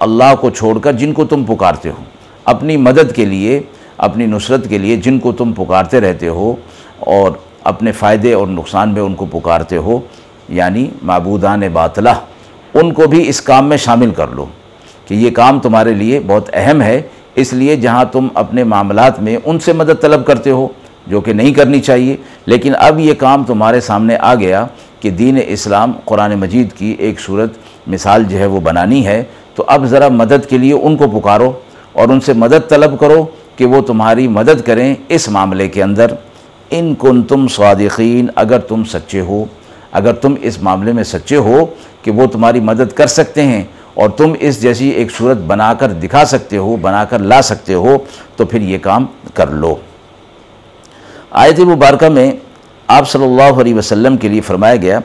اللہ 0.00 0.34
کو 0.40 0.50
چھوڑ 0.50 0.78
کر، 0.78 0.92
جن 0.92 1.12
کو 1.12 1.24
تم 1.24 1.44
پکارتے 1.44 1.90
ہو۔ 1.90 2.02
اپنی 2.44 2.76
مدد 2.76 3.14
کے 3.14 3.24
لیے 3.24 3.60
اپنی 3.98 4.26
نصرت 4.26 4.68
کے 4.68 4.78
لیے 4.78 4.96
جن 4.96 5.18
کو 5.18 5.32
تم 5.32 5.52
پکارتے 5.52 6.00
رہتے 6.00 6.28
ہو 6.28 6.54
اور 6.98 7.32
اپنے 7.64 7.92
فائدے 7.92 8.32
اور 8.32 8.46
نقصان 8.46 8.92
میں 8.94 9.02
ان 9.02 9.14
کو 9.14 9.26
پکارتے 9.26 9.76
ہو 9.76 9.98
یعنی 10.48 10.86
معبودان 11.02 11.62
باطلہ، 11.72 12.14
ان 12.74 12.92
کو 12.92 13.06
بھی 13.06 13.28
اس 13.28 13.40
کام 13.40 13.68
میں 13.68 13.76
شامل 13.76 14.10
کر 14.10 14.28
لو 14.28 14.46
کہ 15.06 15.14
یہ 15.14 15.30
کام 15.30 15.60
تمہارے 15.60 15.94
لیے 15.94 16.20
بہت 16.26 16.50
اہم 16.52 16.82
ہے۔ 16.82 17.00
اس 17.34 17.52
لیے 17.52 17.76
جہاں 17.76 18.04
تم 18.04 18.28
اپنے 18.34 18.64
معاملات 18.64 19.20
میں 19.22 19.36
ان 19.44 19.58
سے 19.58 19.72
مدد 19.72 20.00
طلب 20.00 20.26
کرتے 20.26 20.50
ہو، 20.50 20.68
جو 21.06 21.20
کہ 21.20 21.32
نہیں 21.32 21.52
کرنی 21.54 21.80
چاہیے، 21.80 22.16
لیکن 22.46 22.72
اب 22.78 23.00
یہ 23.00 23.14
کام 23.14 23.44
تمہارے 23.44 23.80
سامنے 23.80 24.16
آ 24.20 24.34
گیا 24.34 24.66
کہ 25.00 25.10
دین 25.10 25.38
اسلام 25.46 25.92
قرآن 26.04 26.34
مجید 26.34 26.72
کی 26.72 26.96
ایک 26.98 27.20
صورت، 27.20 27.52
مثال 27.86 28.24
جو 28.24 28.38
ہے 28.38 28.46
وہ 28.46 28.60
بنانی 28.60 29.06
ہے۔ 29.06 29.24
تو 29.54 29.64
اب 29.66 29.84
ذرا 29.84 30.08
مدد 30.08 30.46
کے 30.48 30.58
لیے 30.58 30.72
ان 30.72 30.96
کو 30.96 31.20
پکارو 31.20 31.52
اور 31.92 32.08
ان 32.08 32.20
سے 32.20 32.32
مدد 32.32 32.68
طلب 32.68 32.98
کرو۔ 32.98 33.24
کہ 33.58 33.66
وہ 33.66 33.80
تمہاری 33.82 34.28
مدد 34.28 34.66
کریں 34.66 34.94
اس 35.08 35.28
معاملے 35.28 35.68
کے 35.68 35.82
اندر۔ 35.82 36.06
ان 36.70 36.94
کن 36.94 37.22
تم 37.22 37.48
صادقین، 37.48 38.26
اگر 38.34 38.58
تم 38.58 38.84
سچے 38.84 39.20
ہو، 39.20 39.44
اگر 39.92 40.12
تم 40.12 40.34
اس 40.40 40.62
معاملے 40.62 40.92
میں 40.92 41.04
سچے 41.04 41.36
ہو 41.36 41.66
کہ 42.02 42.10
وہ 42.10 42.26
تمہاری 42.26 42.60
مدد 42.60 42.92
کر 42.92 43.06
سکتے 43.06 43.42
ہیں 43.42 43.62
اور 43.94 44.10
تم 44.10 44.32
اس 44.40 44.60
جیسی 44.62 44.88
ایک 44.88 45.10
صورت 45.10 45.36
بنا 45.36 45.72
کر 45.74 45.92
دکھا 45.92 46.24
سکتے 46.24 46.56
ہو، 46.56 46.76
بنا 46.76 47.04
کر 47.04 47.18
لا 47.18 47.42
سکتے 47.42 47.74
ہو، 47.74 47.96
تو 48.36 48.44
پھر 48.44 48.60
یہ 48.60 48.78
کام 48.78 49.06
کر 49.34 49.50
لو۔ 49.50 49.74
آیت 51.30 51.60
مبارکہ 51.60 52.08
میں 52.08 52.30
آپ 52.86 53.10
صلی 53.10 53.24
اللہ 53.24 53.60
علیہ 53.60 53.74
وسلم 53.74 54.16
کے 54.16 54.28
لیے 54.28 54.40
فرمایا 54.40 54.76
گیا 54.76 54.98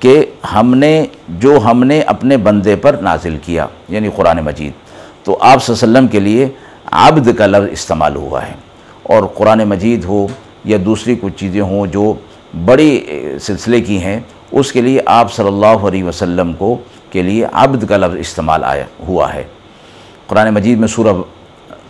کہ 0.00 0.24
ہم 0.52 0.74
نے، 0.74 1.06
جو 1.28 1.58
ہم 1.64 1.84
نے 1.84 2.00
اپنے 2.00 2.36
بندے 2.36 2.76
پر 2.76 2.96
نازل 3.02 3.36
کیا 3.44 3.66
یعنی 3.88 4.10
قرآن 4.16 4.44
مجید، 4.44 4.72
تو 5.24 5.36
آپ 5.40 5.64
صلی 5.64 5.74
اللہ 5.74 5.84
علیہ 5.84 5.98
وسلم 5.98 6.08
کے 6.08 6.20
لیے 6.20 6.48
عبد 6.92 7.34
کا 7.38 7.46
لفظ 7.46 7.68
استعمال 7.70 8.16
ہوا 8.16 8.46
ہے۔ 8.46 8.52
اور 9.02 9.22
قرآن 9.34 9.58
مجید 9.58 10.04
ہو 10.04 10.26
یا 10.64 10.78
دوسری 10.84 11.16
کچھ 11.20 11.32
چیزیں 11.36 11.60
ہوں 11.60 11.86
جو 11.86 12.14
بڑی 12.64 13.06
سلسلے 13.40 13.80
کی 13.80 14.04
ہیں، 14.04 14.20
اس 14.52 14.72
کے 14.72 14.80
لیے 14.80 15.00
آپ 15.06 15.32
صلی 15.32 15.46
اللہ 15.46 15.66
علیہ 15.66 16.04
وسلم 16.04 16.52
کو 16.52 16.76
کے 17.10 17.22
لیے 17.22 17.46
عبد 17.52 17.84
کا 17.88 17.96
لفظ 17.96 18.16
استعمال 18.16 18.64
آیا، 18.64 18.84
ہوا 19.08 19.34
ہے۔ 19.34 19.42
قرآن 20.26 20.54
مجید 20.54 20.78
میں 20.78 20.88
سورہ 20.88 21.14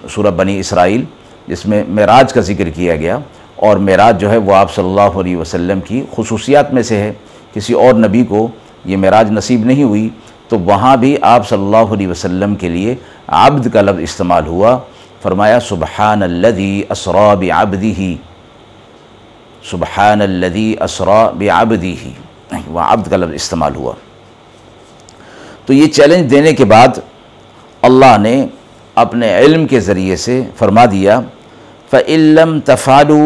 سورہ 0.09 0.31
بنی 0.31 0.59
اسرائیل، 0.59 1.05
جس 1.47 1.67
میں 1.67 1.85
معراج 1.89 2.33
کا 2.33 2.41
ذکر 2.41 2.71
کیا 2.71 2.97
گیا۔ 2.97 3.19
اور 3.57 3.77
معراج 3.77 4.21
جو 4.21 4.31
ہے 4.31 4.37
وہ 4.37 4.55
آپ 4.55 4.75
صلی 4.75 4.85
اللہ 4.85 5.19
علیہ 5.21 5.37
وسلم 5.37 5.81
کی 5.81 6.03
خصوصیات 6.17 6.73
میں 6.75 6.83
سے 6.83 6.97
ہے۔ 6.97 7.13
کسی 7.55 7.73
اور 7.73 7.95
نبی 7.95 8.25
کو 8.25 8.49
یہ 8.85 8.97
معراج 8.97 9.31
نصیب 9.31 9.65
نہیں 9.65 9.83
ہوئی 9.83 10.09
تو 10.49 10.59
وہاں 10.59 10.97
بھی 10.97 11.17
آپ 11.23 11.49
صلی 11.49 11.63
اللہ 11.63 11.93
علیہ 11.95 12.09
وسلم 12.09 12.55
کے 12.55 12.69
لیے 12.69 12.95
عبد 13.27 13.69
کا 13.73 13.81
لفظ 13.83 14.01
استعمال 14.03 14.47
ہوا۔ 14.47 14.79
فرمایا 15.23 15.59
سبحان 15.69 16.23
الذي 16.23 16.83
اسرا 16.91 17.35
بعبده 17.35 18.13
سبحان 19.71 20.23
الذي 20.23 20.75
اسرا 20.87 21.21
بعبده 21.39 22.61
وہ 22.67 22.81
عبد 22.81 23.11
کا 23.11 23.17
لفظ 23.17 23.35
استعمال 23.35 23.75
ہوا۔ 23.77 23.93
تو 25.67 25.73
یہ 25.73 25.87
چیلنج 25.87 26.31
دینے 26.31 26.53
کے 26.53 26.65
بعد 26.65 26.99
اللہ 27.83 28.17
نے 28.19 28.37
اپنے 28.95 29.39
علم 29.39 29.67
کے 29.67 29.81
ذریعے 29.81 30.17
سے 30.17 30.43
فرما 30.59 30.85
دیا 30.93 31.21
فعلم 31.91 32.59
تفالو 32.65 33.19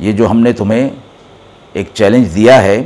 یہ 0.00 0.12
جو 0.12 0.30
ہم 0.30 0.40
نے 0.46 0.52
تمہیں 0.52 0.88
ایک 1.72 1.90
چیلنج 1.94 2.34
دیا 2.34 2.62
ہے 2.62 2.82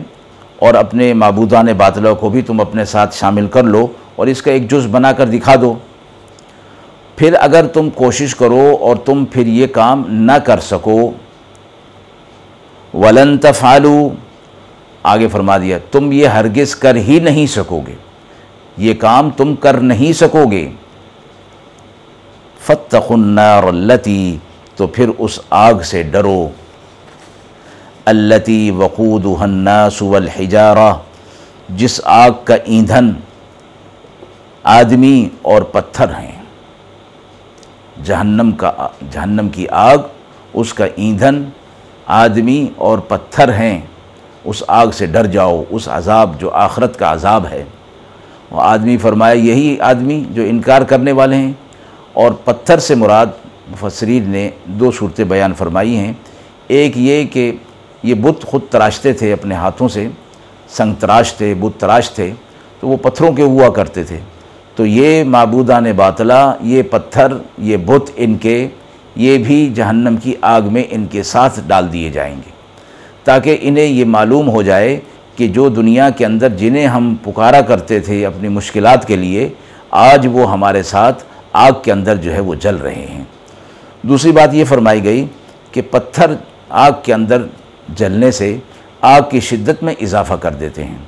اور 0.63 0.75
اپنے 0.75 1.13
معبودان 1.13 1.67
باطلہ 1.77 2.09
کو 2.21 2.29
بھی 2.31 2.43
تم 2.43 2.61
اپنے 2.61 2.85
ساتھ 2.85 3.15
شامل 3.15 3.47
کر 3.47 3.63
لو 3.65 3.87
اور 4.17 4.27
اس 4.27 4.43
کا 4.43 4.51
ایک 4.53 4.71
جز 4.71 4.87
بنا 4.91 5.13
کر 5.13 5.27
دکھا 5.27 5.55
دو۔ 5.61 5.75
پھر 7.17 7.35
اگر 7.41 7.67
تم 7.67 7.89
کوشش 7.91 8.35
کرو 8.37 8.77
اور 8.81 8.97
تم 8.97 9.25
پھر 9.25 9.47
یہ 9.47 9.67
کام 9.67 10.05
نہ 10.09 10.39
کر 10.45 10.61
سکو۔ 10.61 11.11
ولن 12.95 13.39
تفالو 13.39 14.09
آگے 15.03 15.29
فرما 15.29 15.59
دیا، 15.59 15.79
تم 15.91 16.13
یہ 16.13 16.27
ہرگز 16.27 16.75
کر 16.77 16.97
ہی 16.97 17.19
نہیں 17.21 17.47
سکو 17.47 17.81
گے 17.87 17.95
یہ 18.77 18.95
کام 18.95 19.31
تم 19.31 19.55
کر 19.55 19.81
نہیں 19.81 20.13
سکو 20.13 20.45
گے 20.51 20.69
فتق 22.61 23.11
النار 23.11 23.63
التی 23.63 24.37
تو 24.77 24.87
پھر 24.87 25.11
اس 25.19 25.39
آگ 25.51 25.81
سے 25.85 26.03
ڈرو۔ 26.03 26.49
التی 28.05 28.71
وقود 28.71 29.27
الناس 29.41 30.03
والحجارہ 30.03 30.95
جس 31.69 32.01
آگ 32.05 32.31
کا 32.45 32.55
ایندھن 32.55 33.13
آدمی 34.63 35.29
اور 35.43 35.63
پتھر 35.63 36.09
ہیں۔ 36.09 36.43
جہنم 38.05 38.53
کا، 38.53 38.73
جہنم 39.11 39.49
کی 39.49 39.69
آگ، 39.69 39.99
اس 40.55 40.75
کا 40.75 40.87
ایندھن 40.97 41.45
آدمی 42.07 42.69
اور 42.77 42.99
پتھر 42.99 43.53
ہیں۔ 43.53 43.81
اس 44.45 44.63
آگ 44.69 44.87
سے 44.87 45.07
ڈر 45.07 45.27
جاؤ، 45.27 45.63
اس 45.71 45.89
عذاب 45.89 46.41
جو 46.41 46.51
آخرت 46.51 46.99
کا 46.99 47.13
عذاب 47.13 47.47
ہے۔ 47.51 47.65
وہ 48.51 48.61
آدمی 48.61 48.97
فرمایا، 48.97 49.35
یہی 49.35 49.81
آدمی 49.81 50.25
جو 50.31 50.43
انکار 50.43 50.83
کرنے 50.83 51.13
والے 51.13 51.37
ہیں۔ 51.37 51.53
اور 52.13 52.33
پتھر 52.45 52.79
سے 52.79 52.95
مراد 52.95 53.27
مفسرین 53.71 54.31
نے 54.31 54.51
دو 54.65 54.91
صورتیں 54.91 55.25
بیان 55.25 55.55
فرمائی 55.55 55.97
ہیں۔ 55.97 56.13
ایک 56.69 56.93
یہ 56.97 57.25
کہ 57.25 57.53
یہ 58.03 58.15
بت 58.15 58.43
خود 58.43 58.61
تراشتے 58.71 59.13
تھے 59.13 59.33
اپنے 59.33 59.55
ہاتھوں 59.55 59.89
سے، 59.89 60.09
سنگ 60.69 60.95
تراش 60.95 61.35
تھے، 61.35 61.55
بت 61.55 61.81
تراش 61.81 62.11
تھے، 62.11 62.33
تو 62.81 62.89
وہ 62.89 62.97
پتھروں 62.97 63.33
کے 63.33 63.43
ہوا 63.43 63.69
کرتے 63.69 64.05
تھے۔ 64.05 64.19
تو 64.77 64.87
یہ 64.87 65.25
معبودان 65.25 65.93
باطلا 65.97 66.55
یہ 66.61 66.83
پتھر، 66.83 67.27
یہ 67.59 67.77
بت 67.77 68.11
ان 68.17 68.37
کے، 68.37 68.69
یہ 69.17 69.39
بھی 69.39 69.73
جہنم 69.75 70.17
کی 70.17 70.35
آگ 70.41 70.63
میں 70.63 70.85
ان 70.91 71.07
کے 71.07 71.23
ساتھ 71.23 71.61
ڈال 71.67 71.93
دیے 71.93 72.11
جائیں 72.11 72.37
گے۔ 72.37 72.51
تاکہ 73.25 73.59
انہیں 73.61 73.85
یہ 73.85 74.05
معلوم 74.05 74.51
ہو 74.51 74.63
جائے 74.63 75.01
کہ 75.37 75.49
جو 75.49 75.69
دنیا 75.69 76.11
کے 76.11 76.27
اندر 76.27 76.49
جنہیں 76.49 76.87
ہم 76.87 77.15
پکارا 77.25 77.61
کرتے 77.61 78.01
تھے 78.01 78.27
اپنی 78.27 78.49
مشکلات 78.49 79.07
کے 79.07 79.17
لیے، 79.17 79.49
آج 79.91 80.29
وہ 80.33 80.53
ہمارے 80.53 80.83
ساتھ 80.83 81.25
آگ 81.53 81.73
کے 81.83 81.93
اندر 81.93 82.17
جو 82.17 82.35
ہے 82.35 82.41
وہ 82.41 82.55
جل 82.55 82.77
رہے 82.77 83.07
ہیں۔ 83.11 83.25
دوسری 84.03 84.33
بات 84.33 84.55
یہ 84.55 84.65
فرمائی 84.65 85.05
گئی 85.05 85.27
کہ 85.73 85.83
پتھر 85.91 86.35
آگ 86.69 86.93
کے 87.03 87.15
اندر 87.15 87.43
جلنے 87.89 88.31
سے 88.31 88.57
آگ 89.01 89.21
کی 89.31 89.41
شدت 89.41 89.83
میں 89.83 89.95
اضافہ 90.01 90.35
کر 90.35 90.51
دیتے 90.51 90.85
ہیں۔ 90.85 90.99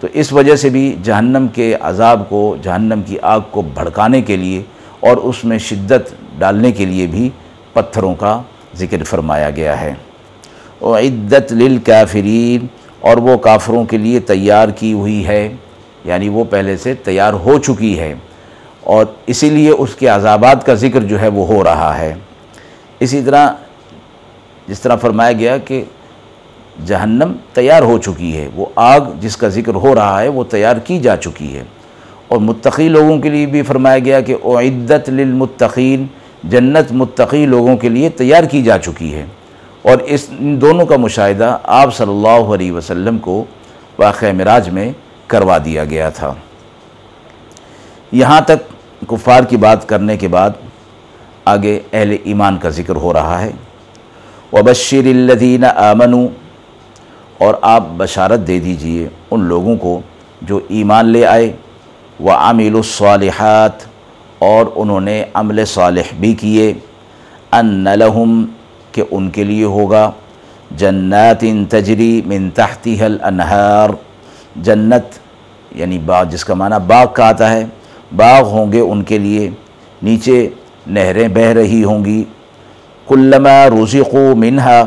تو 0.00 0.06
اس 0.12 0.32
وجہ 0.32 0.56
سے 0.56 0.68
بھی 0.68 0.96
جہنم 1.02 1.46
کے 1.48 1.74
عذاب 1.80 2.28
کو، 2.28 2.56
جہنم 2.62 3.02
کی 3.06 3.16
آگ 3.22 3.40
کو 3.50 3.62
بھڑکانے 3.62 4.22
کے 4.22 4.36
لیے 4.36 4.62
اور 5.00 5.16
اس 5.16 5.44
میں 5.44 5.58
شدت 5.58 6.14
ڈالنے 6.38 6.72
کے 6.72 6.84
لیے 6.84 7.06
بھی 7.06 7.30
پتھروں 7.72 8.14
کا 8.14 8.42
ذکر 8.76 9.04
فرمایا 9.04 9.50
گیا 9.50 9.80
ہے۔ 9.80 9.94
او 10.78 10.98
عدت 10.98 11.52
للکافرین 11.52 12.66
اور 13.00 13.16
وہ 13.16 13.38
کافروں 13.38 13.84
کے 13.84 13.98
لیے 13.98 14.20
تیار 14.20 14.68
کی 14.68 14.92
ہوئی 14.92 15.26
ہے 15.26 15.54
یعنی 16.04 16.28
وہ 16.28 16.44
پہلے 16.44 16.76
سے 16.76 16.94
تیار 16.94 17.32
ہو 17.32 17.58
چکی 17.58 17.98
ہے۔ 17.98 18.14
اور 18.80 19.06
اسی 19.26 19.50
لیے 19.50 19.70
اس 19.70 19.94
کے 19.94 20.06
عذابات 20.06 20.66
کا 20.66 20.74
ذکر 20.74 21.00
جو 21.00 21.20
ہے 21.20 21.28
وہ 21.28 21.46
ہو 21.46 21.64
رہا 21.64 21.98
ہے۔ 21.98 22.14
اسی 23.00 23.22
طرح 23.22 23.52
جس 24.66 24.80
طرح 24.80 24.96
فرمایا 24.96 25.32
گیا 25.32 25.58
کہ 25.58 25.84
جہنم 26.86 27.32
تیار 27.52 27.82
ہو 27.82 27.98
چکی 27.98 28.36
ہے۔ 28.36 28.48
وہ 28.54 28.66
آگ 28.76 29.00
جس 29.20 29.36
کا 29.36 29.48
ذکر 29.48 29.74
ہو 29.74 29.94
رہا 29.94 30.22
ہے، 30.22 30.28
وہ 30.28 30.44
تیار 30.44 30.76
کی 30.76 30.98
جا 30.98 31.16
چکی 31.16 31.56
ہے۔ 31.56 31.62
اور 32.28 32.38
متقی 32.38 32.88
لوگوں 32.88 33.18
کے 33.18 33.30
لیے 33.30 33.46
بھی 33.46 33.62
فرمایا 33.62 33.98
گیا 33.98 34.20
کہ 34.20 34.36
اعدت 34.44 35.10
للمتقین، 35.10 36.06
جنت 36.44 36.92
متقی 36.92 37.46
لوگوں 37.46 37.76
کے 37.76 37.88
لیے 37.88 38.08
تیار 38.08 38.44
کی 38.44 38.62
جا 38.62 38.78
چکی 38.78 39.14
ہے۔ 39.14 39.26
اور 39.82 39.98
اس 39.98 40.26
ان 40.38 40.60
دونوں 40.60 40.86
کا 40.86 40.96
مشاہدہ 40.96 41.58
آپ 41.62 41.96
صلی 41.96 42.10
اللہ 42.10 42.54
علیہ 42.54 42.72
وسلم 42.72 43.18
کو 43.18 43.44
واقعہ 43.98 44.32
مراج 44.32 44.70
میں 44.70 44.92
کروا 45.26 45.58
دیا 45.64 45.84
گیا 45.84 46.10
تھا۔ 46.10 46.34
یہاں 48.12 48.40
تک 48.40 48.72
کفار 49.08 49.42
کی 49.42 49.56
بات 49.56 49.88
کرنے 49.88 50.16
کے 50.16 50.28
بعد 50.28 50.50
آگے 51.44 51.80
اہل 51.92 52.16
ایمان 52.24 52.58
کا 52.58 52.68
ذکر 52.68 52.96
ہو 52.96 53.12
رہا 53.12 53.40
ہے۔ 53.40 53.50
وبشر 54.52 55.06
الذین 55.06 55.64
آمنوا 55.64 56.28
اور 57.40 57.54
آپ 57.62 57.82
بشارت 57.96 58.46
دے 58.46 58.58
دیجیے 58.60 59.08
ان 59.30 59.40
لوگوں 59.40 59.76
کو 59.76 60.00
جو 60.42 60.60
ایمان 60.68 61.06
لے 61.06 61.24
آئے 61.26 61.52
وہ 62.20 62.32
عامل 62.32 62.74
الصالحات، 62.74 63.88
اور 64.38 64.66
انہوں 64.76 65.00
نے 65.00 65.24
عمل 65.34 65.64
صالح 65.64 66.08
بھی 66.20 66.32
کیے۔ 66.34 66.72
ان 67.52 67.84
لہم 67.98 68.44
کہ 68.92 69.02
ان 69.10 69.30
کے 69.30 69.44
لیے 69.44 69.64
ہوگا۔ 69.64 70.10
جنات 70.76 71.44
تجری 71.68 72.20
من 72.26 72.48
تحتها 72.50 73.04
الانہار 73.04 73.90
جنت 74.56 75.18
یعنی 75.74 75.98
باغ، 75.98 76.24
جس 76.24 76.44
کا 76.44 76.54
معنی 76.54 76.78
باغ 76.86 77.06
کا 77.12 77.28
آتا 77.28 77.50
ہے، 77.52 77.64
باغ 78.16 78.42
ہوں 78.48 78.72
گے 78.72 78.80
ان 78.80 79.02
کے 79.02 79.18
لیے۔ 79.18 79.50
نیچے 80.02 80.48
نہریں 80.86 81.28
بہہ 81.28 81.52
رہی 81.58 81.82
ہوں 81.84 82.04
گی۔ 82.04 82.22
کلما 83.08 83.58
رزقو 83.68 84.26
منہا 84.36 84.82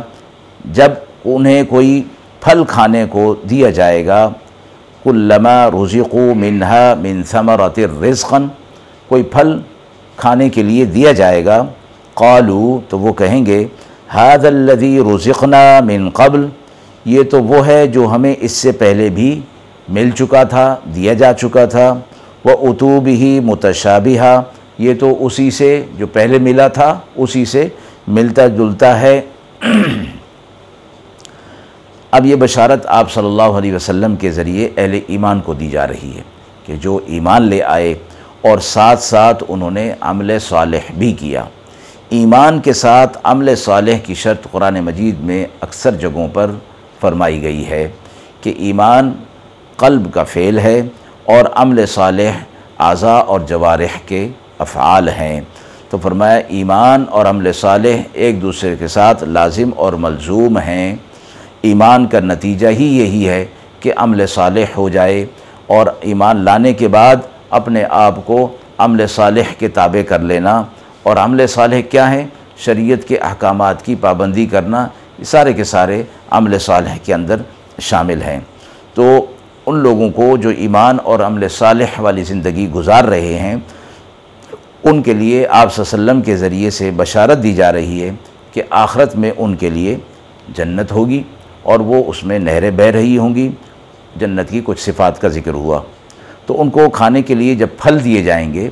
جب 0.71 0.91
انہیں 1.25 1.63
کوئی 1.69 2.01
پھل 2.43 2.63
کھانے 2.67 3.05
کو 3.09 3.35
دیا 3.49 3.69
جائے 3.69 4.05
گا۔ 4.05 4.29
کلما 5.03 5.57
رزقو 5.67 6.33
منہا 6.35 6.93
من 7.01 7.21
ثمرت 7.23 7.79
رزقن 8.01 8.47
کوئی 9.07 9.23
پھل 9.23 9.57
کھانے 10.15 10.49
کے 10.49 10.63
لیے 10.63 10.85
دیا 10.85 11.11
جائے 11.11 11.45
گا۔ 11.45 11.63
قالو 12.13 12.79
تو 12.89 12.99
وہ 12.99 13.13
کہیں 13.13 13.45
گے 13.45 13.65
حاد 14.13 14.45
الذي 14.45 14.97
رزقنا 15.15 15.79
من 15.85 16.09
قبل 16.09 16.45
یہ 17.05 17.23
تو 17.23 17.43
وہ 17.43 17.67
ہے 17.67 17.87
جو 17.87 18.07
ہمیں 18.07 18.35
اس 18.39 18.51
سے 18.51 18.71
پہلے 18.71 19.09
بھی 19.09 19.39
مل 19.89 20.09
چکا 20.11 20.43
تھا، 20.43 20.75
دیا 20.95 21.13
جا 21.13 21.33
چکا 21.33 21.65
تھا۔ 21.65 21.93
وہ 22.45 22.51
اتوب 22.69 23.07
ہی 23.07 23.39
متشابہ 23.39 24.41
یہ 24.77 24.93
تو 24.99 25.25
اسی 25.25 25.51
سے 25.51 25.83
جو 25.97 26.07
پہلے 26.07 26.39
ملا 26.39 26.67
تھا، 26.67 26.99
اسی 27.15 27.45
سے 27.45 27.67
ملتا 28.07 28.47
جلتا 28.47 29.01
ہے۔ 29.01 29.21
اب 32.13 32.25
یہ 32.25 32.35
بشارت 32.35 32.85
آپ 32.87 33.11
صلی 33.11 33.25
اللہ 33.25 33.41
علیہ 33.41 33.73
وسلم 33.73 34.15
کے 34.15 34.31
ذریعے 34.31 34.69
اہل 34.77 34.99
ایمان 35.07 35.41
کو 35.41 35.53
دی 35.53 35.69
جا 35.69 35.87
رہی 35.87 36.17
ہے 36.17 36.21
کہ 36.65 36.75
جو 36.75 36.99
ایمان 37.05 37.41
لے 37.41 37.63
آئے 37.63 37.93
اور 38.41 38.57
ساتھ 38.59 39.03
ساتھ 39.03 39.43
انہوں 39.47 39.71
نے 39.71 39.93
عمل 40.01 40.39
صالح 40.39 40.91
بھی 40.97 41.13
کیا۔ 41.13 41.43
ایمان 42.09 42.61
کے 42.61 42.73
ساتھ 42.73 43.17
عمل 43.23 43.55
صالح 43.55 43.97
کی 44.05 44.13
شرط 44.13 44.47
قرآن 44.51 44.79
مجید 44.79 45.19
میں 45.19 45.45
اکثر 45.61 45.91
جگہوں 45.91 46.27
پر 46.33 46.51
فرمائی 47.01 47.43
گئی 47.43 47.65
ہے 47.65 47.89
کہ 48.41 48.53
ایمان 48.57 49.13
قلب 49.77 50.13
کا 50.13 50.23
فعل 50.23 50.59
ہے 50.59 50.81
اور 51.23 51.45
عمل 51.55 51.85
صالح 51.85 52.31
اعضاء 52.79 53.19
اور 53.19 53.39
جوارح 53.39 53.97
کے 54.05 54.27
افعال 54.59 55.09
ہیں۔ 55.09 55.41
تو 55.89 55.97
فرمایا، 55.97 56.37
ایمان 56.37 57.05
اور 57.09 57.25
عمل 57.25 57.53
صالح 57.53 58.01
ایک 58.13 58.41
دوسرے 58.41 58.75
کے 58.79 58.87
ساتھ 58.87 59.23
لازم 59.23 59.69
اور 59.75 59.93
ملزوم 59.93 60.57
ہیں۔ 60.57 60.95
ایمان 61.63 62.07
کا 62.07 62.19
نتیجہ 62.19 62.67
ہی 62.67 62.99
یہی 62.99 63.29
ہے 63.29 63.45
کہ 63.79 63.93
عمل 63.95 64.27
صالح 64.27 64.65
ہو 64.77 64.89
جائے 64.89 65.25
اور 65.67 65.87
ایمان 65.99 66.37
لانے 66.37 66.73
کے 66.73 66.87
بعد 66.87 67.15
اپنے 67.49 67.83
آپ 67.89 68.25
کو 68.25 68.55
عمل 68.77 69.07
صالح 69.07 69.53
کے 69.59 69.67
تابع 69.67 70.01
کر 70.01 70.19
لینا۔ 70.19 70.63
اور 71.03 71.17
عمل 71.17 71.47
صالح 71.47 71.79
کیا 71.79 72.11
ہیں؟ 72.11 72.27
شریعت 72.57 73.07
کے 73.07 73.17
احکامات 73.17 73.85
کی 73.85 73.95
پابندی 73.95 74.45
کرنا۔ 74.45 74.87
سارے 75.23 75.53
کے 75.53 75.63
سارے 75.63 76.03
عمل 76.29 76.59
صالح 76.59 76.95
کے 77.03 77.13
اندر 77.13 77.35
شامل 77.79 78.21
ہیں۔ 78.21 78.39
تو 78.93 79.25
ان 79.65 79.75
لوگوں 79.75 80.09
کو 80.09 80.37
جو 80.37 80.49
ایمان 80.49 80.97
اور 81.03 81.19
عمل 81.19 81.47
صالح 81.47 81.99
والی 81.99 82.23
زندگی 82.23 82.69
گزار 82.69 83.03
رہے 83.03 83.39
ہیں، 83.39 83.55
ان 84.83 85.01
کے 85.01 85.13
لیے 85.13 85.47
آپ 85.49 85.73
صلی 85.73 85.85
اللہ 85.85 86.01
علیہ 86.01 86.11
وسلم 86.11 86.21
کے 86.21 86.37
ذریعے 86.37 86.69
سے 86.69 86.91
بشارت 86.95 87.43
دی 87.43 87.53
جا 87.53 87.73
رہی 87.73 88.03
ہے 88.03 88.11
کہ 88.53 88.63
آخرت 88.69 89.15
میں 89.15 89.31
ان 89.37 89.55
کے 89.55 89.69
لیے 89.69 89.97
جنت 90.49 90.91
ہوگی۔ 90.91 91.23
اور 91.63 91.79
وہ 91.79 92.03
اس 92.07 92.23
میں 92.23 92.39
نہریں 92.39 92.71
بہ 92.71 92.83
رہی 92.83 93.17
ہوں 93.17 93.35
گی۔ 93.35 93.49
جنت 94.15 94.49
کی 94.49 94.61
کچھ 94.63 94.81
صفات 94.81 95.21
کا 95.21 95.27
ذکر 95.27 95.51
ہوا۔ 95.51 95.81
تو 96.45 96.61
ان 96.61 96.69
کو 96.69 96.89
کھانے 96.89 97.21
کے 97.21 97.35
لیے 97.35 97.55
جب 97.55 97.67
پھل 97.77 98.03
دیے 98.03 98.23
جائیں 98.23 98.53
گے، 98.53 98.69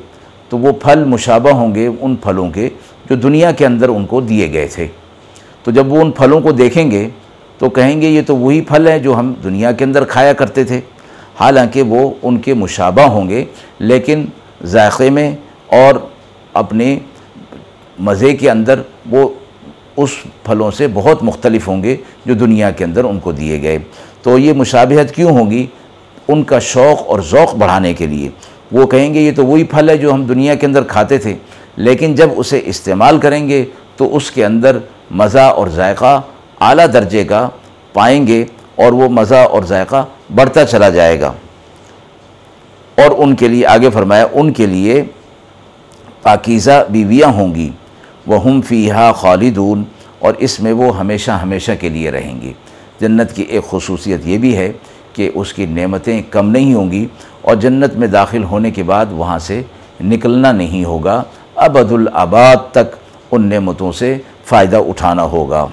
تو 0.50 0.58
وہ 0.58 0.72
پھل 0.72 1.04
مشابہ 1.04 1.50
ہوں 1.50 1.76
گے 1.76 1.90
ان 2.02 2.16
پھلوں 2.16 2.50
کے 2.50 2.70
جو 3.10 3.16
دنیا 3.16 3.52
کے 3.52 3.66
اندر 3.66 3.90
ان 3.90 4.06
کو 4.06 4.22
دیے 4.22 4.54
گئے 4.54 4.68
تھے۔ 4.68 4.88
تو 5.64 5.72
جب 5.72 5.92
وہ 5.94 6.02
ان 6.02 6.12
پھلوں 6.12 6.42
کو 6.42 6.52
دیکھیں 6.52 6.92
گے، 6.92 7.10
تو 7.58 7.70
کہیں 7.70 8.02
گے 8.02 8.08
یہ 8.08 8.22
تو 8.28 8.36
وہی 8.36 8.62
پھل 8.62 8.88
ہیں 8.88 9.00
جو 9.00 9.20
ہم 9.20 9.34
دنیا 9.44 9.72
کے 9.72 9.84
اندر 9.84 10.04
کھایا 10.04 10.34
کرتے 10.34 10.64
تھے۔ 10.64 10.82
حالانکہ 11.40 11.82
وہ 11.82 12.12
ان 12.22 12.40
کے 12.40 12.54
مشابہ 12.54 13.02
ہوں 13.02 13.30
گے، 13.30 13.46
لیکن 13.80 14.26
ذائقے 14.64 15.10
میں 15.10 15.36
اور 15.68 15.96
اپنے 16.54 17.00
مزے 18.00 18.34
کے 18.34 18.50
اندر 18.50 18.82
وہ 19.10 19.30
اس 19.98 20.10
پھلوں 20.44 20.72
سے 20.72 20.88
بہت 20.94 21.24
مختلف 21.24 21.68
ہوں 21.68 21.84
گے 21.84 21.98
جو 22.26 22.34
دنیا 22.34 22.72
کے 22.72 22.84
اندر 22.84 23.04
ان 23.04 23.20
کو 23.20 23.32
دیے 23.32 23.62
گئے۔ 23.62 23.78
تو 24.22 24.38
یہ 24.38 24.54
مشابہت 24.54 25.16
کیوں 25.16 25.38
ہوگی؟ 25.38 25.68
ان 26.28 26.44
کا 26.44 26.60
شوق 26.60 27.08
اور 27.08 27.20
ذوق 27.20 27.56
بڑھانے 27.56 27.94
کے 27.94 28.08
لیے۔ 28.08 28.30
وہ 28.72 28.88
کہیں 28.88 29.14
گے 29.14 29.20
یہ 29.20 29.32
تو 29.36 29.46
وہی 29.46 29.64
پھل 29.64 29.90
ہے 29.90 29.98
جو 29.98 30.14
ہم 30.14 30.24
دنیا 30.24 30.56
کے 30.56 30.66
اندر 30.66 30.84
کھاتے 30.84 31.18
تھے، 31.18 31.36
لیکن 31.76 32.16
جب 32.16 32.30
اسے 32.38 32.62
استعمال 32.66 33.18
کریں 33.18 33.50
گے 33.50 33.66
تو 33.96 34.16
اس 34.16 34.32
کے 34.32 34.46
اندر 34.46 34.78
مزہ 35.12 35.40
اور 35.40 35.68
ذائقہ 35.68 36.22
اعلیٰ 36.62 36.86
درجے 36.94 37.24
کا 37.24 37.50
پائیں 37.94 38.28
گے 38.28 38.46
اور 38.76 38.94
وہ 38.94 39.10
مزہ 39.10 39.36
اور 39.36 39.64
ذائقہ 39.64 40.06
بڑھتا 40.36 40.66
چلا 40.66 40.90
جائے 40.90 41.20
گا۔ 41.20 41.34
اور 42.96 43.12
ان 43.18 43.36
کے 43.36 43.48
لیے، 43.48 43.66
آگے 43.66 43.90
فرمایا، 43.90 44.26
ان 44.32 44.54
کے 44.54 44.66
لیے 44.66 45.04
پاکیزہ 46.22 46.86
بیویاں 46.90 47.28
ہوں 47.28 47.56
گی۔ 47.56 47.70
وہ 48.28 48.44
ہم 48.44 48.62
فیہا 48.62 49.12
خالدون، 49.12 49.84
اور 50.20 50.34
اس 50.40 50.60
میں 50.60 50.72
وہ 50.74 50.98
ہمیشہ 50.98 51.32
ہمیشہ 51.42 51.72
کے 51.80 51.90
لیے 51.90 52.12
رہیں 52.12 52.42
گی۔ 52.42 52.54
جنت 53.00 53.36
کی 53.36 53.44
ایک 53.44 53.70
خصوصیت 53.70 54.28
یہ 54.28 54.38
بھی 54.38 54.56
ہے 54.58 54.72
کہ 55.14 55.30
اس 55.36 55.54
کی 55.54 55.66
نعمتیں 55.66 56.22
کم 56.32 56.50
نہیں 56.50 56.74
ہوں 56.74 56.92
گی، 56.92 57.06
اور 57.42 57.56
جنت 57.56 57.96
میں 57.96 58.08
داخل 58.08 58.44
ہونے 58.44 58.72
کے 58.72 58.84
بعد 58.84 59.12
وہاں 59.12 59.40
سے 59.40 59.62
نکلنا 60.02 60.52
نہیں 60.52 60.84
ہوگا۔ 60.86 61.22
ابد 61.58 61.92
العباد 61.92 62.72
تک 62.72 62.96
ان 63.32 63.48
نعمتوں 63.50 63.92
سے 63.92 64.18
فائدہ 64.46 64.78
اٹھانا 64.88 65.24
ہوگا۔ 65.34 65.66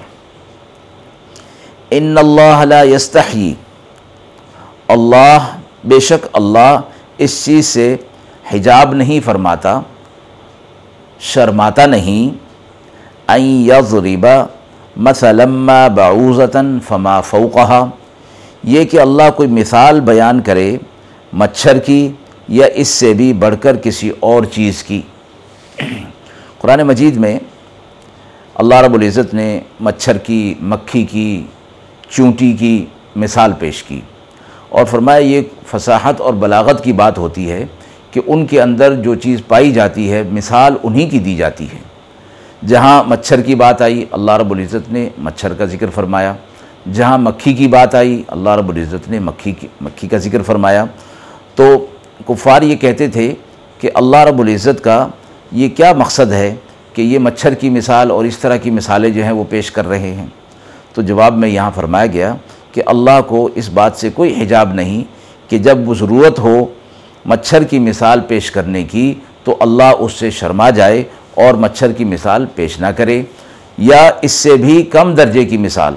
ان 1.91 2.15
اللہ 2.17 2.63
لا 2.65 2.81
یستحی 2.85 3.53
اللہ، 4.87 5.55
بے 5.83 5.99
شک 5.99 6.27
اللہ 6.33 6.79
اس 7.17 7.43
چیز 7.45 7.65
سے 7.67 7.95
حجاب 8.51 8.93
نہیں 8.93 9.19
فرماتا۔ 9.25 9.79
شرماتا 11.19 11.85
نہیں۔ 11.85 12.37
این 13.27 13.69
یضرب 13.69 14.27
مثلا 14.97 15.45
ما 15.45 15.87
بعوزتا 15.87 16.61
فما 16.87 17.21
فوقها۔ 17.21 17.85
یہ 18.63 18.83
کہ 18.83 18.99
اللہ 18.99 19.29
کوئی 19.35 19.49
مثال 19.49 19.99
بیان 19.99 20.41
کرے 20.41 20.77
مچھر 21.33 21.77
کی 21.77 22.11
یا 22.47 22.65
اس 22.73 22.87
سے 22.87 23.13
بھی 23.13 23.33
بڑھ 23.33 23.55
کر 23.61 23.75
کسی 23.75 24.11
اور 24.19 24.43
چیز 24.43 24.83
کی۔ 24.83 25.01
قرآن 26.59 26.81
مجید 26.81 27.17
میں 27.17 27.39
اللہ 28.55 28.75
رب 28.75 28.93
العزت 28.93 29.33
نے 29.33 29.59
مچھر 29.79 30.17
کی، 30.17 30.53
مکھی 30.61 31.03
کی، 31.03 31.43
چونٹی 32.09 32.53
کی 32.53 32.85
مثال 33.15 33.53
پیش 33.59 33.83
کی۔ 33.83 34.01
اور 34.69 34.85
فرمایا 34.85 35.19
یہ 35.19 35.41
فصاحت 35.67 36.21
اور 36.21 36.33
بلاغت 36.33 36.83
کی 36.83 36.93
بات 36.93 37.17
ہوتی 37.17 37.51
ہے۔ 37.51 37.65
کہ 38.11 38.21
ان 38.27 38.45
کے 38.45 38.61
اندر 38.61 38.95
جو 38.95 39.15
چیز 39.15 39.41
پائی 39.47 39.71
جاتی 39.71 40.11
ہے، 40.11 40.23
مثال 40.31 40.75
انہی 40.83 41.09
کی 41.09 41.19
دی 41.19 41.35
جاتی 41.35 41.65
ہے۔ 41.65 41.77
جہاں 42.67 43.03
مچھر 43.07 43.41
کی 43.41 43.55
بات 43.55 43.81
آئی، 43.81 44.05
اللہ 44.11 44.31
رب 44.31 44.51
العزت 44.51 44.91
نے 44.91 45.09
مچھر 45.17 45.53
کا 45.53 45.65
ذکر 45.65 45.89
فرمایا۔ 45.89 46.33
جہاں 46.93 47.17
مکھی 47.17 47.53
کی 47.53 47.67
بات 47.67 47.95
آئی، 47.95 48.23
اللہ 48.27 48.49
رب 48.49 48.69
العزت 48.69 49.09
نے 49.09 49.19
مکھی 49.19 49.51
کی 49.51 49.67
مکھی 49.81 50.07
کا 50.07 50.17
ذکر 50.17 50.41
فرمایا۔ 50.41 50.85
تو 51.55 51.85
کفار 52.27 52.61
یہ 52.61 52.75
کہتے 52.75 53.07
تھے 53.07 53.33
کہ 53.79 53.89
اللہ 53.93 54.17
رب 54.17 54.39
العزت 54.39 54.83
کا 54.83 55.07
یہ 55.51 55.69
کیا 55.69 55.93
مقصد 55.93 56.31
ہے 56.31 56.55
کہ 56.93 57.01
یہ 57.01 57.19
مچھر 57.19 57.53
کی 57.53 57.69
مثال 57.69 58.11
اور 58.11 58.25
اس 58.25 58.37
طرح 58.37 58.57
کی 58.57 58.71
مثالیں 58.71 59.09
جو 59.09 59.23
ہیں 59.23 59.31
وہ 59.31 59.43
پیش 59.49 59.71
کر 59.71 59.87
رہے 59.87 60.11
ہیں۔ 60.11 60.25
تو 60.93 61.01
جواب 61.01 61.37
میں 61.37 61.49
یہاں 61.49 61.71
فرمایا 61.75 62.05
گیا 62.05 62.35
کہ 62.71 62.83
اللہ 62.85 63.21
کو 63.27 63.49
اس 63.55 63.69
بات 63.69 63.91
سے 63.95 64.09
کوئی 64.09 64.43
حجاب 64.43 64.73
نہیں 64.73 65.03
کہ 65.49 65.57
جب 65.57 65.89
وہ 65.89 65.93
ضرورت 65.93 66.39
ہو 66.39 66.65
مچھر 67.25 67.63
کی 67.63 67.79
مثال 67.79 68.19
پیش 68.27 68.51
کرنے 68.51 68.83
کی 68.83 69.13
تو 69.43 69.57
اللہ 69.59 69.91
اس 69.99 70.13
سے 70.13 70.29
شرما 70.29 70.69
جائے 70.69 71.03
اور 71.35 71.53
مچھر 71.53 71.91
کی 71.91 72.03
مثال 72.03 72.45
پیش 72.55 72.79
نہ 72.81 72.87
کرے 72.87 73.21
یا 73.77 74.09
اس 74.21 74.31
سے 74.31 74.55
بھی 74.55 74.81
کم 74.83 75.13
درجے 75.15 75.45
کی 75.45 75.57
مثال، 75.57 75.93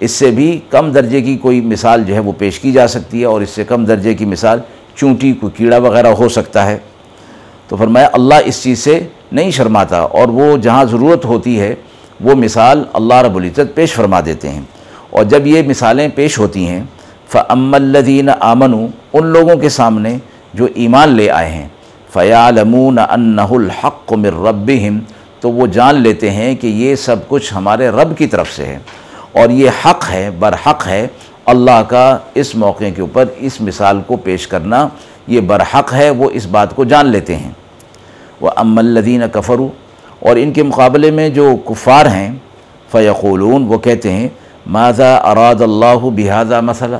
اس 0.00 0.10
سے 0.10 0.30
بھی 0.30 0.60
کم 0.70 0.92
درجے 0.92 1.20
کی 1.20 1.36
کوئی 1.36 1.60
مثال 1.60 2.04
جو 2.04 2.14
ہے 2.14 2.18
وہ 2.18 2.32
پیش 2.38 2.60
کی 2.60 2.72
جا 2.72 2.88
سکتی 2.88 3.20
ہے 3.20 3.24
اور 3.24 3.40
اس 3.40 3.50
سے 3.50 3.64
کم 3.64 3.84
درجے 3.84 4.14
کی 4.14 4.24
مثال 4.24 4.60
چونٹی 4.94 5.32
کوئی 5.32 5.52
کیڑا 5.56 5.78
وغیرہ 5.78 6.06
ہو 6.06 6.28
سکتا 6.28 6.66
ہے۔ 6.66 6.78
تو 7.68 7.76
فرمایا 7.76 8.08
اللہ 8.12 8.34
اس 8.44 8.62
چیز 8.62 8.78
سے 8.78 9.00
نہیں 9.32 9.50
شرماتا 9.50 9.98
اور 9.98 10.28
وہ 10.28 10.56
جہاں 10.56 10.84
ضرورت 10.84 11.24
ہوتی 11.24 11.60
ہے 11.60 11.74
وہ 12.20 12.34
مثال 12.34 12.84
اللہ 12.92 13.14
رب 13.14 13.36
العزت 13.36 13.74
پیش 13.74 13.92
فرما 13.92 14.20
دیتے 14.26 14.48
ہیں۔ 14.48 14.62
اور 15.10 15.24
جب 15.24 15.46
یہ 15.46 15.62
مثالیں 15.68 16.08
پیش 16.14 16.38
ہوتی 16.38 16.68
ہیں 16.68 16.84
فعم 17.28 17.74
الدین 17.74 18.28
آمن 18.40 18.86
ان 19.12 19.26
لوگوں 19.26 19.56
کے 19.56 19.68
سامنے 19.68 20.18
جو 20.54 20.66
ایمان 20.74 21.08
لے 21.08 21.30
آئے 21.30 21.50
ہیں۔ 21.50 21.68
فیالمون 22.12 22.98
انہ 22.98 23.40
الحق 23.40 24.12
من 24.12 24.26
ربہم 24.26 24.98
تو 25.40 25.50
وہ 25.50 25.66
جان 25.66 25.94
لیتے 25.94 26.30
ہیں 26.30 26.56
کہ 26.56 26.66
یہ 26.66 26.94
سب 26.94 27.16
کچھ 27.28 27.54
ہمارے 27.54 27.88
رب 27.88 28.18
کی 28.18 28.26
طرف 28.26 28.52
سے 28.52 28.66
ہے۔ 28.66 28.78
اور 29.32 29.50
یہ 29.50 29.70
حق 29.84 30.10
ہے، 30.10 30.30
برحق 30.30 30.86
ہے۔ 30.86 31.06
اللہ 31.46 31.82
کا 31.88 32.18
اس 32.34 32.54
موقع 32.54 32.84
کے 32.96 33.00
اوپر 33.00 33.24
اس 33.36 33.60
مثال 33.60 34.00
کو 34.06 34.16
پیش 34.16 34.46
کرنا، 34.46 34.88
یہ 35.26 35.40
برحق 35.40 35.94
ہے، 35.94 36.10
وہ 36.10 36.30
اس 36.32 36.46
بات 36.46 36.76
کو 36.76 36.84
جان 36.84 37.06
لیتے 37.06 37.36
ہیں۔ 37.36 37.50
وہ 38.40 38.50
ام 38.56 38.78
الدین 38.78 39.22
کفرو 39.32 39.68
اور 40.20 40.36
ان 40.36 40.52
کے 40.52 40.62
مقابلے 40.62 41.10
میں 41.10 41.28
جو 41.28 41.56
کفار 41.64 42.06
ہیں 42.06 42.34
فیقولون 42.92 43.64
وہ 43.68 43.78
کہتے 43.78 44.12
ہیں، 44.12 44.28
ماذا 44.66 45.16
اراد 45.16 45.60
اللہ 45.60 45.98
بہذا 46.02 46.60
مسئلہ 46.60 46.96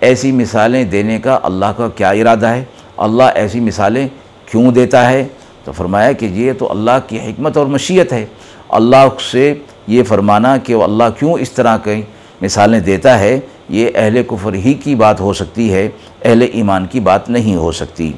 ایسی 0.00 0.32
مثالیں 0.32 0.84
دینے 0.84 1.18
کا 1.18 1.38
اللہ 1.42 1.66
کا 1.76 1.88
کیا 1.88 2.10
ارادہ 2.10 2.46
ہے؟ 2.46 2.64
اللہ 2.96 3.22
ایسی 3.22 3.60
مثالیں 3.60 4.08
کیوں 4.50 4.72
دیتا 4.72 5.10
ہے؟ 5.10 5.24
تو 5.64 5.72
فرمایا 5.72 6.12
کہ 6.12 6.26
یہ 6.26 6.52
تو 6.58 6.70
اللہ 6.70 6.98
کی 7.06 7.16
حکمت 7.16 7.56
اور 7.56 7.66
مشیت 7.66 8.12
ہے۔ 8.12 8.26
اللہ 8.68 9.08
سے 9.30 9.54
یہ 9.86 10.02
فرمانا 10.02 10.56
کہ 10.56 10.74
وہ 10.74 10.84
اللہ 10.84 11.04
کیوں 11.18 11.32
اس 11.32 11.50
طرح 11.50 11.76
کی 11.76 12.02
مثالیں 12.42 12.80
دیتا 12.80 13.18
ہے، 13.18 13.40
یہ 13.68 13.90
اہل 13.94 14.22
کفر 14.22 14.54
ہی 14.54 14.74
کی 14.74 14.94
بات 14.94 15.20
ہو 15.20 15.32
سکتی 15.32 15.72
ہے، 15.72 15.88
اہل 16.24 16.46
ایمان 16.52 16.86
کی 16.86 17.00
بات 17.00 17.30
نہیں 17.30 17.56
ہو 17.56 17.72
سکتی۔ 17.72 18.12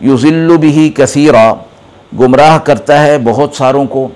یو 0.00 0.16
بھی 0.58 0.92
کثیرہ 0.96 1.54
گمراہ 2.20 2.58
کرتا 2.58 3.06
ہے 3.06 3.18
بہت 3.18 3.54
ساروں 3.54 3.84
کو۔ 3.84 4.08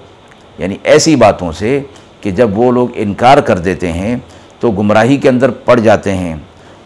یعنی 0.59 0.77
ایسی 0.85 1.17
باتوں 1.17 1.53
سے 1.53 1.81
کہ 2.21 2.31
جب 2.31 2.59
وہ 2.59 2.73
لوگ 2.73 2.89
انکار 2.95 3.39
کر 3.39 3.59
دیتے 3.59 3.93
ہیں 3.93 4.17
تو 4.61 4.71
گمراہی 4.71 5.17
کے 5.17 5.29
اندر 5.29 5.51
پڑ 5.51 5.81
جاتے 5.81 6.15
ہیں۔ 6.15 6.37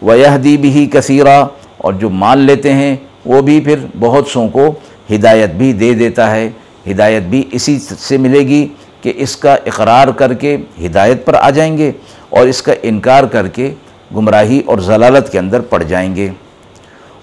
ویہدی 0.01 0.57
بھی 0.57 0.89
کثیرہ 0.93 1.43
اور 1.81 1.93
جو 1.93 2.09
مان 2.09 2.37
لیتے 2.37 2.73
ہیں 2.73 2.95
وہ 3.25 3.41
بھی 3.41 3.61
پھر 3.61 3.75
بہت 3.99 4.27
سوں 4.27 4.47
کو 4.47 4.73
ہدایت 5.13 5.49
بھی 5.49 5.73
دے 5.73 5.93
دیتا 5.93 6.31
ہے۔ 6.31 6.49
ہدایت 6.91 7.23
بھی 7.23 7.43
اسی 7.51 7.79
سے 7.99 8.17
ملے 8.17 8.39
گی 8.39 8.67
کہ 9.01 9.13
اس 9.15 9.35
کا 9.35 9.53
اقرار 9.53 10.07
کر 10.07 10.33
کے 10.33 10.57
ہدایت 10.85 11.25
پر 11.25 11.33
آ 11.33 11.49
جائیں 11.49 11.77
گے 11.77 11.91
اور 12.29 12.47
اس 12.47 12.61
کا 12.61 12.73
انکار 12.81 13.23
کر 13.23 13.47
کے 13.47 13.73
گمراہی 14.15 14.61
اور 14.65 14.79
ضلالت 14.79 15.31
کے 15.31 15.39
اندر 15.39 15.59
پڑ 15.59 15.83
جائیں 15.83 16.15
گے۔ 16.15 16.29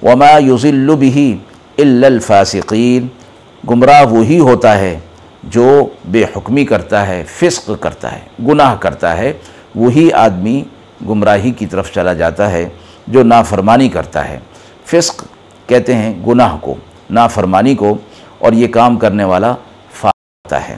وما 0.03 0.39
یوزل 0.39 0.95
بھی 0.97 1.37
الفاسقین 1.79 3.07
گمراہ 3.71 4.05
وہی 4.05 4.39
ہوتا 4.39 4.79
ہے 4.79 4.99
جو 5.45 5.89
بے 6.05 6.25
حکمی 6.37 6.65
کرتا 6.65 7.07
ہے، 7.07 7.25
فسق 7.27 7.71
کرتا 7.81 8.13
ہے، 8.13 8.21
گناہ 8.47 8.77
کرتا 8.77 9.19
ہے۔ 9.19 9.33
وہی 9.75 10.13
آدمی 10.13 10.63
گمراہی 11.09 11.51
کی 11.51 11.67
طرف 11.67 11.95
چلا 11.95 12.13
جاتا 12.13 12.53
ہے۔ 12.53 12.69
جو 13.13 13.23
نافرمانی 13.25 13.89
کرتا 13.89 14.29
ہے۔ 14.29 14.39
فسق 14.87 15.25
کہتے 15.69 15.95
ہیں 15.95 16.13
گناہ 16.27 16.57
کو، 16.61 16.75
نافرمانی 17.11 17.75
کو، 17.75 17.97
اور 18.39 18.53
یہ 18.53 18.69
کام 18.73 18.97
کرنے 18.97 19.25
والا 19.25 19.55
فاسق 19.93 20.53
ہے۔ 20.69 20.77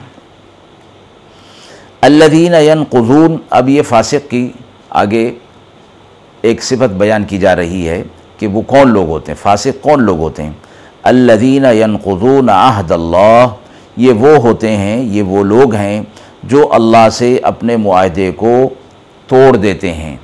الدین 2.01 2.53
ینقضون، 2.55 3.35
اب 3.49 3.69
یہ 3.69 3.81
فاسق 3.89 4.29
کی 4.29 4.47
آگے 5.01 5.31
ایک 6.41 6.63
صفت 6.63 6.93
بیان 6.97 7.23
کی 7.23 7.37
جا 7.37 7.55
رہی 7.55 7.87
ہے 7.89 8.01
کہ 8.37 8.47
وہ 8.47 8.61
کون 8.67 8.89
لوگ 8.89 9.09
ہوتے 9.09 9.31
ہیں، 9.31 9.37
فاسق 9.41 9.81
کون 9.81 10.03
لوگ 10.03 10.19
ہوتے 10.19 10.43
ہیں؟ 10.43 10.51
الدین 11.03 11.65
ینقضون 11.73 12.49
عہد 12.49 12.91
اللہ، 12.91 13.47
یہ 13.97 14.13
وہ 14.13 14.35
ہوتے 14.43 14.75
ہیں، 14.77 14.97
یہ 14.97 15.21
وہ 15.23 15.43
لوگ 15.43 15.75
ہیں 15.75 16.01
جو 16.43 16.67
اللہ 16.73 17.07
سے 17.13 17.35
اپنے 17.43 17.75
معاہدے 17.77 18.31
کو 18.37 18.53
توڑ 19.29 19.55
دیتے 19.55 19.93
ہیں، 19.93 20.15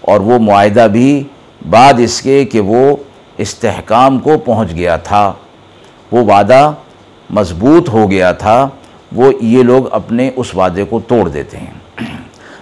اور 0.00 0.20
وہ 0.20 0.38
معاہدہ 0.38 0.86
بھی 0.92 1.22
بعد 1.70 1.94
اس 1.98 2.22
کے 2.22 2.44
کہ 2.44 2.60
وہ 2.60 2.96
استحکام 3.38 4.18
کو 4.18 4.38
پہنچ 4.38 4.74
گیا 4.74 4.96
تھا، 4.96 5.32
وہ 6.12 6.24
وعدہ 6.24 6.72
مضبوط 7.30 7.88
ہو 7.88 8.10
گیا 8.10 8.32
تھا، 8.32 8.68
وہ 9.12 9.32
یہ 9.40 9.62
لوگ 9.62 9.84
اپنے 9.92 10.30
اس 10.36 10.54
وعدے 10.54 10.84
کو 10.84 11.00
توڑ 11.00 11.28
دیتے 11.28 11.56
ہیں۔ 11.56 12.06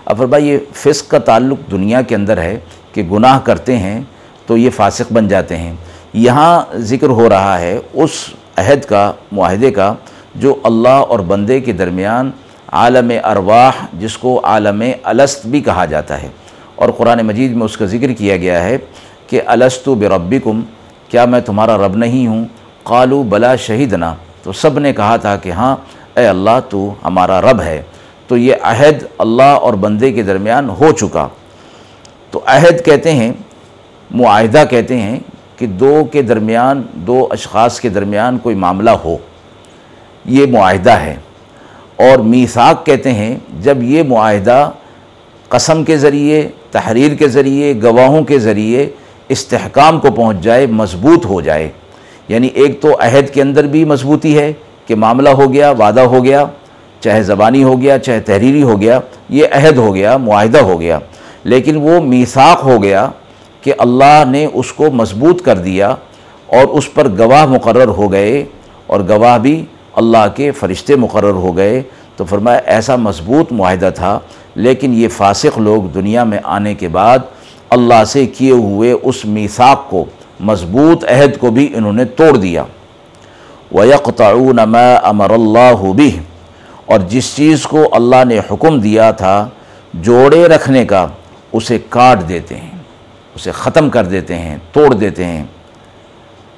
اب 0.04 0.24
بھائی 0.24 0.48
یہ 0.48 0.58
فسق 0.72 1.10
کا 1.10 1.18
تعلق 1.18 1.70
دنیا 1.70 2.02
کے 2.02 2.14
اندر 2.14 2.38
ہے 2.38 2.58
کہ 2.92 3.02
گناہ 3.02 3.38
کرتے 3.38 3.76
ہیں 3.76 4.00
تو 4.46 4.56
یہ 4.56 4.70
فاسق 4.70 5.12
بن 5.12 5.28
جاتے 5.28 5.56
ہیں۔ 5.56 5.72
یہاں 6.12 6.76
ذکر 6.76 7.08
ہو 7.08 7.28
رہا 7.28 7.58
ہے 7.60 7.78
اس 7.92 8.10
عہد 8.56 8.84
کا، 8.84 9.12
معاہدے 9.32 9.70
کا، 9.70 9.94
جو 10.34 10.54
اللہ 10.62 10.88
اور 10.88 11.18
بندے 11.18 11.60
کے 11.60 11.72
درمیان 11.72 12.30
عالم 12.72 13.12
ارواح، 13.24 13.86
جس 13.92 14.18
کو 14.18 14.40
عالم 14.44 14.82
الست 15.02 15.46
بھی 15.46 15.60
کہا 15.60 15.84
جاتا 15.84 16.22
ہے۔ 16.22 16.28
اور 16.76 16.88
قرآن 16.88 17.18
مجید 17.18 17.52
میں 17.52 17.64
اس 17.64 17.76
کا 17.76 17.84
ذکر 17.84 18.12
کیا 18.12 18.36
گیا 18.36 18.62
ہے 18.62 18.78
کہ 19.26 19.40
الستو 19.46 19.94
بربکم، 19.94 20.60
کیا 21.08 21.24
میں 21.24 21.40
تمہارا 21.40 21.76
رب 21.76 21.96
نہیں 21.96 22.26
ہوں؟ 22.26 22.44
قالو، 22.82 23.22
بلا 23.22 23.56
شہیدنا۔ 23.56 24.14
تو 24.42 24.52
سب 24.52 24.78
نے 24.78 24.92
کہا 24.92 25.16
تھا 25.16 25.36
کہ 25.36 25.50
ہاں 25.50 25.76
اے 26.16 26.26
اللہ، 26.26 26.60
تو 26.68 26.94
ہمارا 27.04 27.40
رب 27.40 27.60
ہے۔ 27.60 27.82
تو 28.26 28.36
یہ 28.36 28.54
عہد 28.62 29.04
اللہ 29.18 29.42
اور 29.42 29.74
بندے 29.74 30.12
کے 30.12 30.22
درمیان 30.22 30.68
ہو 30.68 30.92
چکا۔ 30.92 31.28
تو 32.30 32.40
عہد 32.46 32.84
کہتے 32.84 33.12
ہیں، 33.12 33.32
معاہدہ 34.10 34.64
کہتے 34.70 35.00
ہیں 35.00 35.20
کہ 35.56 35.66
دو 35.66 36.04
کے 36.12 36.22
درمیان، 36.22 36.82
دو 36.92 37.28
اشخاص 37.30 37.80
کے 37.80 37.88
درمیان 37.88 38.38
کوئی 38.38 38.54
معاملہ 38.54 38.90
ہو۔ 38.90 39.16
یہ 40.24 40.46
معاہدہ 40.46 40.90
ہے۔ 40.90 41.16
اور 41.96 42.18
میثاق 42.18 42.86
کہتے 42.86 43.12
ہیں، 43.12 43.38
جب 43.60 43.82
یہ 43.82 44.02
معاہدہ 44.02 44.70
قسم 45.48 45.84
کے 45.84 45.96
ذریعے 45.96 46.48
تحریر 46.76 47.14
کے 47.14 47.28
ذریعے، 47.28 47.74
گواہوں 47.82 48.24
کے 48.24 48.38
ذریعے 48.38 48.88
استحکام 49.28 50.00
کو 50.00 50.10
پہنچ 50.10 50.40
جائے، 50.40 50.66
مضبوط 50.66 51.26
ہو 51.26 51.40
جائے۔ 51.40 51.68
یعنی 52.28 52.46
ایک 52.46 52.80
تو 52.80 52.88
عہد 53.00 53.34
کے 53.34 53.42
اندر 53.42 53.64
بھی 53.64 53.84
مضبوطی 53.84 54.38
ہے 54.38 54.52
کہ 54.86 54.94
معاملہ 54.94 55.28
ہو 55.28 55.52
گیا، 55.52 55.70
وعدہ 55.70 56.00
ہو 56.00 56.24
گیا، 56.24 56.44
چاہے 57.00 57.22
زبانی 57.22 57.62
ہو 57.62 57.80
گیا، 57.80 57.98
چاہے 57.98 58.20
تحریری 58.20 58.62
ہو 58.62 58.80
گیا، 58.80 59.00
یہ 59.28 59.44
عہد 59.52 59.76
ہو 59.76 59.94
گیا، 59.94 60.16
معاہدہ 60.16 60.58
ہو 60.58 60.80
گیا۔ 60.80 60.98
لیکن 61.44 61.76
وہ 61.76 62.00
میثاق 62.00 62.64
ہو 62.64 62.82
گیا 62.82 63.10
کہ 63.60 63.72
اللہ 63.78 64.24
نے 64.28 64.46
اس 64.52 64.72
کو 64.72 64.90
مضبوط 64.90 65.42
کر 65.42 65.58
دیا 65.58 65.94
اور 66.46 66.64
اس 66.64 66.94
پر 66.94 67.08
گواہ 67.18 67.46
مقرر 67.46 67.88
ہو 67.88 68.12
گئے 68.12 68.44
اور 68.86 69.00
گواہ 69.00 69.38
بھی 69.38 69.64
اللہ 69.94 70.26
کے 70.36 70.50
فرشتے 70.50 70.96
مقرر 70.96 71.30
ہو 71.30 71.56
گئے۔ 71.56 71.82
تو 72.16 72.24
فرمایا 72.24 72.58
ایسا 72.58 72.96
مضبوط 72.96 73.52
معاہدہ 73.52 73.90
تھا، 73.94 74.18
لیکن 74.54 74.94
یہ 74.94 75.08
فاسق 75.08 75.58
لوگ 75.58 75.82
دنیا 75.82 76.24
میں 76.24 76.38
آنے 76.44 76.74
کے 76.74 76.88
بعد 76.88 77.18
اللہ 77.70 78.04
سے 78.04 78.26
کیے 78.26 78.52
ہوئے 78.52 78.92
اس 79.02 79.24
میثاق 79.24 79.90
کو، 79.90 80.04
مضبوط 80.40 81.04
عہد 81.04 81.38
کو 81.38 81.50
بھی 81.50 81.72
انہوں 81.74 81.92
نے 81.92 82.04
توڑ 82.04 82.36
دیا۔ 82.36 82.64
وَيَقْطَعُونَ 83.74 84.60
مَا 84.66 85.10
أَمَرَ 85.10 85.32
اللَّهُ 85.32 85.94
بِهِ۔ 85.94 86.18
اور 86.86 87.00
جس 87.00 87.36
چیز 87.36 87.62
کو 87.62 87.88
اللہ 87.92 88.24
نے 88.24 88.38
حکم 88.38 88.80
دیا 88.80 89.10
تھا 89.10 89.48
جوڑے 89.94 90.48
رکھنے 90.48 90.86
کا، 90.86 91.06
اسے 91.52 91.78
کاٹ 91.88 92.28
دیتے 92.28 92.56
ہیں، 92.56 92.78
اسے 93.34 93.50
ختم 93.50 93.90
کر 93.90 94.04
دیتے 94.04 94.38
ہیں، 94.38 94.56
توڑ 94.72 94.94
دیتے 94.94 95.24
ہیں۔ 95.24 95.44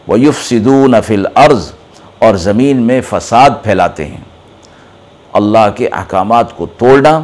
وَيُفْسِدُونَ 0.09 0.97
فِي 1.07 1.15
الْأَرْضِ 1.15 1.73
اور 2.19 2.35
زمین 2.35 2.83
میں 2.83 3.01
فساد 3.09 3.51
پھیلاتے 3.63 4.07
ہیں۔ 4.07 4.28
اللہ 5.39 5.71
کے 5.77 5.89
احکامات 5.89 6.57
کو 6.57 6.67
توڑنا، 6.79 7.21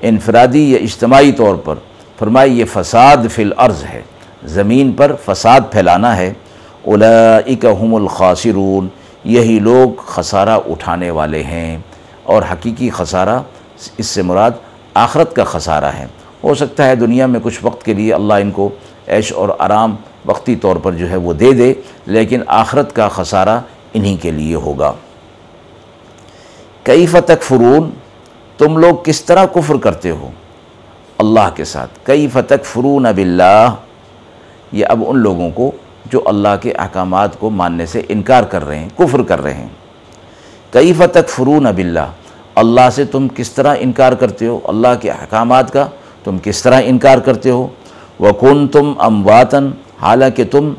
انفرادی 0.00 0.72
یا 0.72 0.78
اجتماعی 0.78 1.32
طور 1.32 1.54
پر 1.54 1.74
فرمائی 2.18 2.60
یہ 2.60 2.64
فساد 2.72 3.16
فی 3.32 3.42
الارض 3.42 3.84
ہے، 3.84 4.02
زمین 4.44 4.92
پر 4.92 5.14
فساد 5.24 5.60
پھیلانا 5.70 6.16
ہے۔ 6.16 6.32
اولئک 6.82 7.66
هم 7.80 7.94
الخاسرون، 7.94 8.88
یہی 9.24 9.58
لوگ 9.58 10.00
خسارہ 10.00 10.58
اٹھانے 10.68 11.10
والے 11.10 11.42
ہیں۔ 11.42 11.78
اور 12.22 12.42
حقیقی 12.52 12.90
خسارہ، 12.90 13.38
اس 13.98 14.06
سے 14.06 14.22
مراد 14.22 14.50
آخرت 14.94 15.36
کا 15.36 15.44
خسارہ 15.44 15.84
ہے۔ 15.84 16.06
ہو 16.44 16.54
سکتا 16.54 16.86
ہے 16.86 16.94
دنیا 16.94 17.26
میں 17.26 17.40
کچھ 17.42 17.58
وقت 17.62 17.84
کے 17.84 17.94
لیے 17.94 18.14
اللہ 18.14 18.34
ان 18.34 18.50
کو 18.50 18.68
عیش 19.08 19.32
اور 19.32 19.48
آرام 19.58 19.96
وقتی 20.26 20.56
طور 20.56 20.76
پر 20.76 20.92
جو 20.92 21.10
ہے 21.10 21.16
وہ 21.16 21.32
دے 21.32 21.52
دے، 21.52 21.74
لیکن 22.06 22.40
آخرت 22.46 22.96
کا 22.96 23.08
خسارہ 23.08 23.60
انہی 23.94 24.16
کے 24.16 24.30
لیے 24.30 24.54
ہوگا۔ 24.54 24.92
کئی 26.84 27.06
فتق 27.06 27.42
فرون 27.42 27.90
تم 28.58 28.78
لوگ 28.78 28.94
کس 29.04 29.24
طرح 29.24 29.44
کفر 29.44 29.76
کرتے 29.76 30.10
ہو؟ 30.10 30.30
اللہ 31.18 31.48
کے 31.54 31.64
ساتھ۔ 31.64 31.90
کئی 32.02 32.28
فتق 32.32 32.64
فرون 32.64 33.06
اب 33.06 33.18
اللہ 33.18 33.74
یہ 34.72 34.86
اب 34.86 35.04
ان 35.06 35.18
لوگوں 35.18 35.50
کو 35.50 35.70
جو 36.12 36.22
اللہ 36.26 36.48
کے 36.62 36.72
احکامات 36.72 37.38
کو 37.38 37.50
ماننے 37.50 37.86
سے 37.86 38.02
انکار 38.08 38.42
کر 38.42 38.66
رہے 38.66 38.78
ہیں، 38.78 38.88
کفر 38.96 39.22
کر 39.22 39.42
رہے 39.42 39.54
ہیں۔ 39.54 39.68
کئی 40.70 40.92
فتق 40.92 41.28
فرون 41.28 41.66
اب 41.66 41.78
اللہ 41.78 42.10
اللہ 42.54 42.90
سے 42.92 43.04
تم 43.04 43.26
کس 43.36 43.50
طرح 43.50 43.74
انکار 43.78 44.12
کرتے 44.12 44.46
ہو؟ 44.46 44.58
اللہ 44.64 44.94
کے 45.00 45.10
احکامات 45.10 45.72
کا 45.72 45.86
تم 46.24 46.38
کس 46.42 46.62
طرح 46.62 46.80
انکار 46.84 47.18
کرتے 47.18 47.50
ہو؟ 47.50 47.66
وکن 48.20 48.68
تم 48.68 48.92
امواتن 48.98 49.70
حالانکہ 50.02 50.44
تم 50.44 50.74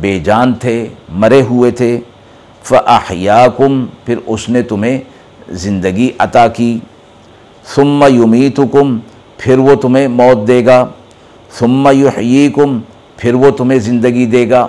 بے 0.00 0.20
جان 0.20 0.54
تھے، 0.54 0.88
مرے 1.08 1.42
ہوئے 1.42 1.70
تھے۔ 1.70 2.00
فَأَحْيَاكُمْ، 2.62 3.86
پھر 4.04 4.18
اس 4.26 4.48
نے 4.48 4.62
تمہیں 4.62 5.00
زندگی 5.48 6.10
عطا 6.18 6.48
کی۔ 6.48 6.78
ثم 7.74 8.04
یمیتکم، 8.08 8.98
پھر 9.36 9.58
وہ 9.58 9.74
تمہیں 9.74 10.08
موت 10.08 10.48
دے 10.48 10.66
گا۔ 10.66 10.86
ثم 11.58 11.88
یحییکم، 11.92 12.80
پھر 13.16 13.34
وہ 13.34 13.50
تمہیں 13.50 13.78
زندگی 13.78 14.26
دے 14.26 14.50
گا۔ 14.50 14.66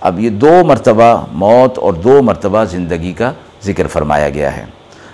اب 0.00 0.20
یہ 0.20 0.30
دو 0.30 0.64
مرتبہ 0.64 1.26
موت 1.32 1.78
اور 1.78 1.92
دو 1.92 2.22
مرتبہ 2.22 2.64
زندگی 2.64 3.12
کا 3.12 3.32
ذکر 3.64 3.86
فرمایا 3.86 4.28
گیا 4.28 4.56
ہے۔ 4.56 4.64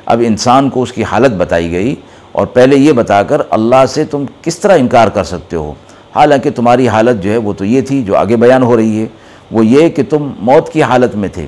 اب 0.07 0.23
انسان 0.27 0.71
کو 0.71 0.83
اس 0.83 0.93
کی 0.93 1.05
حالت 1.05 1.33
بتائی 1.33 1.73
گئی 1.73 1.95
اور 2.33 2.47
پہلے 2.47 2.77
یہ 2.77 2.93
بتا 2.93 3.23
کر 3.23 3.43
اللہ 3.51 3.87
سے 3.89 4.05
تم 4.05 4.25
کس 4.43 4.59
طرح 4.59 4.79
انکار 4.79 5.09
کر 5.09 5.25
سکتے 5.25 5.57
ہو۔ 5.57 5.73
حالانکہ 6.15 6.51
تمہاری 6.51 6.89
حالت 6.89 7.23
جو 7.23 7.33
ہے 7.33 7.37
وہ 7.37 7.53
تو 7.53 7.65
یہ 7.65 7.81
تھی 7.81 8.03
جو 8.03 8.17
آگے 8.17 8.37
بیان 8.37 8.63
ہو 8.63 8.77
رہی 8.77 9.01
ہے۔ 9.01 9.07
وہ 9.51 9.67
یہ 9.67 9.89
کہ 9.89 10.03
تم 10.11 10.33
موت 10.39 10.73
کی 10.73 10.83
حالت 10.83 11.17
میں 11.17 11.29
تھے۔ 11.29 11.47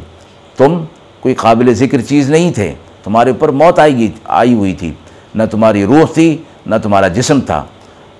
تم 0.56 0.84
کوئی 1.20 1.34
قابل 1.34 1.74
ذکر 1.74 2.00
چیز 2.00 2.30
نہیں 2.30 2.52
تھے۔ 2.52 2.74
تمہارے 3.04 3.30
اوپر 3.30 3.48
موت 3.48 3.78
آئی 3.78 3.96
گئی 3.96 4.10
آئی 4.24 4.54
ہوئی 4.54 4.74
تھی۔ 4.74 4.92
نہ 5.34 5.42
تمہاری 5.50 5.84
روح 5.84 6.04
تھی، 6.14 6.36
نہ 6.66 6.74
تمہارا 6.82 7.08
جسم 7.08 7.40
تھا۔ 7.40 7.64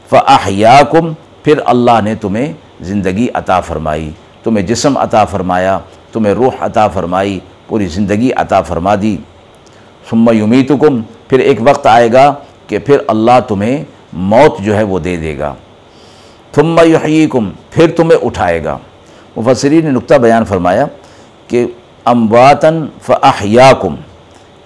فَأَحْيَاكُمْ، 0.09 1.13
پھر 1.43 1.59
اللہ 1.65 2.01
نے 2.05 2.15
تمہیں 2.15 2.53
زندگی 2.81 3.29
عطا 3.35 3.61
فرمائی۔ 3.61 4.11
تمہیں 4.43 4.67
جسم 4.67 4.97
عطا 4.97 5.25
فرمایا، 5.25 5.79
تمہیں 6.13 6.35
روح 6.35 6.51
عطا 6.61 6.89
فرمائی، 6.89 7.41
پوری 7.67 7.87
زندگی 7.87 8.31
عطا 8.37 8.63
فرما 8.63 8.95
دی۔ 9.03 9.17
ثم 10.11 10.31
یمیتکم 10.33 11.03
پھر 11.29 11.39
ایک 11.39 11.59
وقت 11.61 11.87
آئے 11.87 12.13
گا 12.13 12.35
کہ 12.67 12.79
پھر 12.79 12.99
اللہ 13.07 13.41
تمہیں 13.49 13.85
موت 14.13 14.61
جو 14.61 14.77
ہے 14.77 14.83
وہ 14.83 14.99
دے 14.99 15.17
دے 15.17 15.39
گا۔ 15.39 15.55
ثم 16.55 16.81
یحییکم 16.85 17.51
پھر 17.71 17.91
تمہیں 17.97 18.27
اٹھائے 18.27 18.65
گا۔ 18.65 18.79
مفسرین 19.37 19.85
نے 19.85 19.91
نقطہ 19.91 20.15
بیان 20.15 20.45
فرمایا 20.45 20.87
کہ 21.47 21.67
امواتن 22.05 22.87
فاحیاکم 23.03 23.95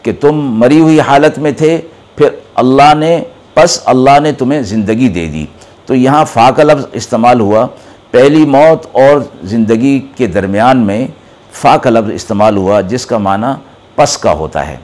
کہ 0.03 0.13
تم 0.21 0.33
مری 0.33 0.81
ہوئی 0.81 1.01
حالت 1.01 1.39
میں 1.39 1.53
تھے، 1.53 1.81
پھر 2.17 2.29
اللہ 2.55 2.95
نے، 2.95 3.23
پس 3.55 3.81
اللہ 3.85 4.21
نے 4.23 4.33
تمہیں 4.33 4.63
زندگی 4.63 5.09
دے 5.09 5.27
دی۔ 5.27 5.47
تو 5.87 5.95
یہاں 5.95 6.25
فا 6.25 6.51
کا 6.51 6.63
لفظ 6.63 6.87
استعمال 6.93 7.41
ہوا۔ 7.41 7.67
پہلی 8.11 8.47
موت 8.47 8.87
اور 8.93 9.21
زندگی 9.43 10.01
کے 10.17 10.27
درمیان 10.27 10.79
میں 10.79 11.07
فا 11.53 11.77
کا 11.77 11.91
لفظ 11.91 12.11
استعمال 12.11 12.57
ہوا، 12.57 12.81
جس 12.81 13.07
کا 13.07 13.19
معنی 13.19 13.47
پس 13.95 14.19
کا 14.19 14.33
ہوتا 14.33 14.69
ہے۔ 14.69 14.77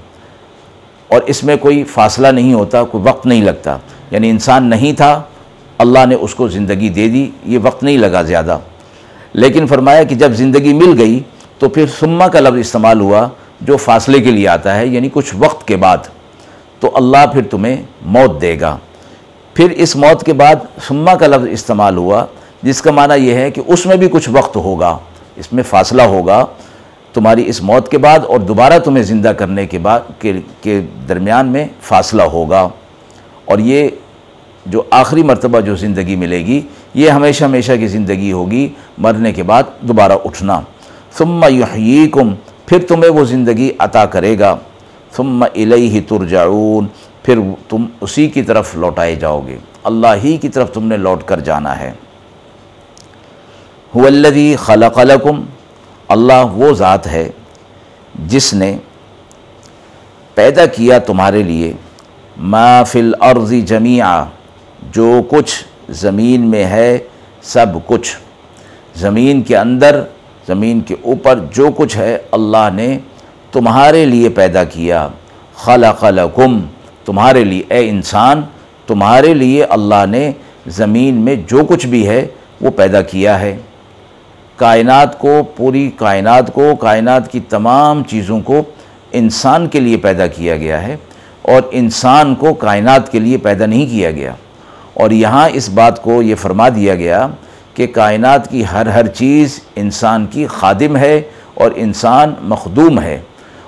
اور 1.08 1.20
اس 1.26 1.44
میں 1.44 1.56
کوئی 1.56 1.84
فاصلہ 1.84 2.28
نہیں 2.28 2.54
ہوتا، 2.54 2.82
کوئی 2.84 3.04
وقت 3.08 3.26
نہیں 3.26 3.42
لگتا۔ 3.42 3.78
یعنی 4.10 4.30
انسان 4.30 4.70
نہیں 4.70 4.92
تھا، 4.92 5.22
اللہ 5.78 6.06
نے 6.06 6.14
اس 6.14 6.34
کو 6.34 6.48
زندگی 6.48 6.88
دے 6.88 7.08
دی، 7.08 7.30
یہ 7.44 7.58
وقت 7.62 7.82
نہیں 7.82 7.98
لگا 7.98 8.22
زیادہ۔ 8.22 8.58
لیکن 9.32 9.66
فرمایا 9.66 10.02
کہ 10.02 10.14
جب 10.14 10.32
زندگی 10.32 10.72
مل 10.72 10.98
گئی 10.98 11.20
تو 11.58 11.68
پھر 11.68 11.86
سما 11.98 12.28
کا 12.28 12.40
لفظ 12.40 12.58
استعمال 12.58 13.00
ہوا۔ 13.00 13.28
جو 13.60 13.76
فاصلے 13.76 14.20
کے 14.20 14.30
لیے 14.30 14.48
آتا 14.48 14.78
ہے 14.78 14.86
یعنی 14.86 15.08
کچھ 15.12 15.34
وقت 15.38 15.68
کے 15.68 15.76
بعد، 15.76 15.98
تو 16.80 16.90
اللہ 16.94 17.26
پھر 17.32 17.42
تمہیں 17.42 17.82
موت 18.02 18.40
دے 18.40 18.60
گا۔ 18.60 18.76
پھر 19.54 19.70
اس 19.70 19.96
موت 19.96 20.24
کے 20.24 20.32
بعد 20.32 20.54
سما 20.86 21.14
کا 21.14 21.26
لفظ 21.26 21.46
استعمال 21.50 21.96
ہوا، 21.96 22.26
جس 22.62 22.82
کا 22.82 22.90
معنی 22.90 23.26
یہ 23.26 23.34
ہے 23.34 23.50
کہ 23.50 23.62
اس 23.66 23.86
میں 23.86 23.96
بھی 23.96 24.08
کچھ 24.12 24.28
وقت 24.32 24.56
ہوگا، 24.56 24.98
اس 25.36 25.52
میں 25.52 25.62
فاصلہ 25.62 26.02
ہوگا۔ 26.02 26.46
تمہاری 27.14 27.48
اس 27.48 27.62
موت 27.62 27.90
کے 27.90 27.98
بعد 27.98 28.18
اور 28.18 28.40
دوبارہ 28.40 28.78
تمہیں 28.78 29.04
زندہ 29.04 29.28
کرنے 29.28 29.66
کے 29.66 29.78
بعد 29.78 30.24
کے 30.60 30.80
درمیان 31.08 31.48
میں 31.48 31.66
فاصلہ 31.82 32.22
ہوگا۔ 32.22 32.68
اور 33.44 33.58
یہ 33.58 33.88
جو 34.66 34.82
آخری 34.90 35.22
مرتبہ 35.22 35.60
جو 35.60 35.76
زندگی 35.76 36.16
ملے 36.16 36.38
گی، 36.38 36.60
یہ 36.94 37.10
ہمیشہ 37.10 37.44
ہمیشہ 37.44 37.72
کی 37.80 37.86
زندگی 37.86 38.32
ہوگی۔ 38.32 38.68
مرنے 38.98 39.32
کے 39.32 39.42
بعد 39.42 39.62
دوبارہ 39.80 40.12
اٹھنا۔ 40.24 40.60
ثم 41.12 41.44
یحییکم 41.48 42.34
پھر 42.68 42.78
تمہیں 42.88 43.10
وہ 43.10 43.24
زندگی 43.24 43.72
عطا 43.78 44.06
کرے 44.06 44.38
گا۔ 44.38 44.56
ثم 45.16 45.42
الیہ 45.42 46.00
ترجعون، 46.08 46.86
پھر 47.22 47.38
تم 47.68 47.86
اسی 48.00 48.28
کی 48.28 48.42
طرف 48.42 48.74
لوٹائے 48.74 49.14
جاؤ 49.14 49.40
گے۔ 49.46 49.56
اللہ 49.84 50.06
ہی 50.24 50.36
کی 50.36 50.48
طرف 50.48 50.72
تم 50.72 50.86
نے 50.86 50.96
لوٹ 50.96 51.22
کر 51.22 51.40
جانا 51.40 51.80
ہے۔ 51.80 51.92
الذی 53.94 54.56
خلق 54.56 54.98
لکم 54.98 55.42
اللہ 56.08 56.46
وہ 56.52 56.72
ذات 56.72 57.06
ہے 57.06 57.30
جس 58.26 58.54
نے 58.54 58.76
پیدا 60.34 60.66
کیا 60.66 60.98
تمہارے 60.98 61.42
لیے۔ 61.42 61.72
ما 62.36 62.82
فی 62.82 63.00
الارض 63.00 63.52
جمیعا 63.52 64.24
جو 64.92 65.20
کچھ 65.28 65.64
زمین 65.88 66.50
میں 66.50 66.64
ہے، 66.64 66.98
سب 67.42 67.66
کچھ۔ 67.86 68.16
زمین 68.94 69.42
کے 69.42 69.56
اندر 69.56 70.02
زمین 70.48 70.80
کے 70.80 70.94
اوپر 71.02 71.38
جو 71.50 71.68
کچھ 71.76 71.96
ہے 71.96 72.18
اللہ 72.30 72.68
نے 72.74 72.98
تمہارے 73.52 74.04
لیے 74.04 74.28
پیدا 74.28 74.64
کیا۔ 74.64 75.08
خلق 75.54 76.04
لکم، 76.04 76.60
تمہارے 77.04 77.44
لیے، 77.44 77.62
اے 77.68 77.88
انسان، 77.88 78.42
تمہارے 78.86 79.34
لیے 79.34 79.64
اللہ 79.64 80.06
نے 80.08 80.32
زمین 80.66 81.14
میں 81.14 81.36
جو 81.46 81.64
کچھ 81.68 81.86
بھی 81.86 82.08
ہے 82.08 82.26
وہ 82.60 82.70
پیدا 82.70 83.02
کیا 83.02 83.40
ہے۔ 83.40 83.56
کائنات 84.56 85.18
کو، 85.18 85.42
پوری 85.56 85.90
کائنات 85.96 86.54
کو، 86.54 86.76
کائنات 86.76 87.32
کی 87.32 87.40
تمام 87.40 88.02
چیزوں 88.04 88.40
کو 88.40 88.62
انسان 89.12 89.66
کے 89.66 89.80
لیے 89.80 89.96
پیدا 89.96 90.26
کیا 90.26 90.56
گیا 90.56 90.82
ہے 90.82 90.96
اور 91.42 91.62
انسان 91.70 92.34
کو 92.34 92.54
کائنات 92.54 93.12
کے 93.12 93.18
لیے 93.18 93.36
پیدا 93.36 93.66
نہیں 93.66 93.86
کیا 93.86 94.10
گیا۔ 94.10 94.32
اور 94.94 95.10
یہاں 95.10 95.48
اس 95.52 95.68
بات 95.68 96.02
کو 96.02 96.22
یہ 96.22 96.34
فرما 96.34 96.68
دیا 96.68 96.94
گیا 96.94 97.28
کہ 97.78 97.86
کائنات 97.86 98.50
کی 98.50 98.62
ہر 98.72 98.86
ہر 98.86 99.06
چیز 99.06 99.60
انسان 99.76 100.26
کی 100.26 100.46
خادم 100.46 100.96
ہے 100.96 101.22
اور 101.54 101.70
انسان 101.76 102.34
مخدوم 102.40 103.00
ہے۔ 103.00 103.20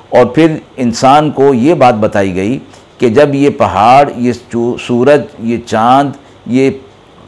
اور 0.09 0.27
پھر 0.27 0.57
انسان 0.77 1.31
کو 1.31 1.55
یہ 1.55 1.75
بات 1.75 1.95
بتائی 1.95 2.35
گئی 2.35 2.59
کہ 2.99 3.09
جب 3.09 3.35
یہ 3.35 3.51
پہاڑ، 3.51 4.11
یہ 4.17 4.33
سورج، 4.87 5.21
یہ 5.39 5.59
چاند، 5.67 6.11
یہ 6.47 6.71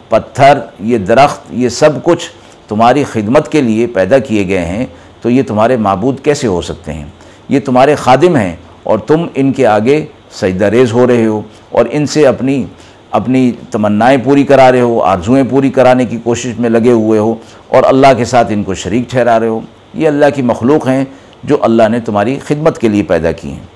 پتھر، 0.09 0.59
یہ 0.81 0.99
درخت، 0.99 1.41
یہ 1.51 1.69
سب 1.69 1.91
کچھ 2.05 2.31
تمہاری 2.69 3.05
خدمت 3.05 3.53
کے 3.53 3.63
لیے 3.63 3.87
پیدا 3.87 4.19
کیے 4.19 4.49
گئے 4.49 4.65
ہیں، 4.65 4.87
تو 5.21 5.31
یہ 5.31 5.43
تمہارے 5.43 5.77
معبود 5.77 6.21
کیسے 6.21 6.47
ہو 6.47 6.63
سکتے 6.63 6.93
ہیں؟ 6.93 7.05
یہ 7.49 7.61
تمہارے 7.61 7.95
خادم 7.95 8.37
ہیں 8.37 8.57
اور 8.83 8.99
تم 8.99 9.27
ان 9.35 9.53
کے 9.53 9.67
آگے 9.67 10.07
سجدہ 10.33 10.65
ریز 10.65 10.93
ہو 10.93 11.07
رہے 11.07 11.27
ہو 11.27 11.41
اور 11.71 11.85
ان 11.91 12.07
سے 12.07 12.27
اپنی 12.27 12.65
اپنی 13.13 13.53
تمنائیں 13.71 14.19
پوری 14.25 14.45
کرا 14.45 14.73
رہے 14.73 14.81
ہو 14.81 15.01
آرزویں 15.03 15.45
پوری 15.51 15.71
کرانے 15.71 16.05
کی 16.05 16.19
کوشش 16.25 16.59
میں 16.59 16.71
لگے 16.71 16.93
ہوئے 16.93 17.19
ہو 17.19 17.35
اور 17.69 17.83
اللہ 17.87 18.07
کے 18.17 18.25
ساتھ 18.25 18.53
ان 18.53 18.63
کو 18.63 18.75
شریک 18.75 19.11
ٹھہرا 19.11 19.41
رہے 19.41 19.49
ہو۔ 19.49 19.61
یہ 19.95 20.09
اللہ 20.09 20.27
کی 20.35 20.43
مخلوق 20.43 20.89
ہیں 20.89 21.05
جو 21.45 21.57
اللہ 21.61 21.89
نے 21.89 22.01
تمہاری 22.01 22.39
خدمت 22.39 22.79
کے 22.79 22.89
لیے 22.89 23.03
پیدا 23.03 23.33
کی 23.33 23.53
ہیں۔ 23.53 23.67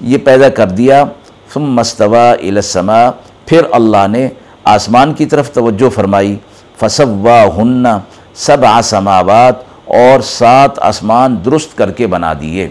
یہ 0.00 0.18
پیدا 0.18 0.48
کر 0.48 0.66
دیا۔ 0.66 1.04
ثم 1.52 1.62
مستوا 1.62 2.32
السما 2.32 3.10
پھر 3.46 3.62
اللہ 3.70 4.06
نے 4.10 4.28
آسمان 4.64 5.14
کی 5.14 5.26
طرف 5.26 5.52
توجہ 5.52 5.88
فرمائی۔ 5.88 6.36
فصوا 6.78 7.44
ہن 7.56 7.86
سب 8.34 8.64
آسماوات 8.64 9.54
اور 9.84 10.20
سات 10.20 10.78
آسمان 10.78 11.36
درست 11.44 11.78
کر 11.78 11.90
کے 11.90 12.06
بنا 12.06 12.32
دیے۔ 12.40 12.68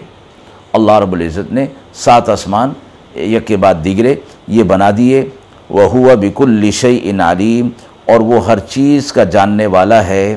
اللہ 0.72 0.92
رب 0.92 1.12
العزت 1.12 1.52
نے 1.52 1.66
سات 1.94 2.28
آسمان 2.28 2.72
یک 3.14 3.46
کے 3.46 3.56
بعد 3.56 3.74
دیگرے، 3.84 4.14
یہ 4.48 4.62
بنا 4.62 4.90
دیے۔ 4.96 5.28
وہ 5.70 5.82
ہوا 5.90 6.14
بک 6.22 6.40
الشع 6.42 6.88
علیم، 7.10 7.68
اور 8.06 8.20
وہ 8.20 8.44
ہر 8.46 8.58
چیز 8.68 9.12
کا 9.12 9.24
جاننے 9.24 9.66
والا 9.66 10.06
ہے، 10.06 10.36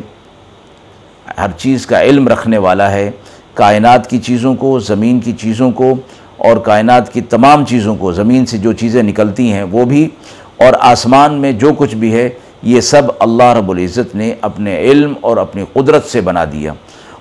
ہر 1.37 1.51
چیز 1.57 1.85
کا 1.85 2.01
علم 2.01 2.27
رکھنے 2.27 2.57
والا 2.57 2.91
ہے، 2.91 3.09
کائنات 3.53 4.09
کی 4.09 4.17
چیزوں 4.19 4.53
کو، 4.55 4.77
زمین 4.79 5.19
کی 5.19 5.31
چیزوں 5.41 5.71
کو، 5.71 5.93
اور 6.37 6.57
کائنات 6.65 7.11
کی 7.13 7.21
تمام 7.29 7.65
چیزوں 7.65 7.95
کو، 7.95 8.11
زمین 8.11 8.45
سے 8.45 8.57
جو 8.57 8.73
چیزیں 8.73 9.01
نکلتی 9.03 9.51
ہیں 9.51 9.63
وہ 9.71 9.85
بھی، 9.85 10.07
اور 10.57 10.73
آسمان 10.81 11.33
میں 11.41 11.51
جو 11.51 11.73
کچھ 11.77 11.95
بھی 11.95 12.13
ہے، 12.13 12.29
یہ 12.63 12.81
سب 12.81 13.11
اللہ 13.19 13.53
رب 13.57 13.69
العزت 13.71 14.15
نے 14.15 14.33
اپنے 14.41 14.77
علم 14.81 15.13
اور 15.21 15.37
اپنی 15.37 15.63
قدرت 15.73 16.05
سے 16.11 16.21
بنا 16.21 16.45
دیا۔ 16.51 16.73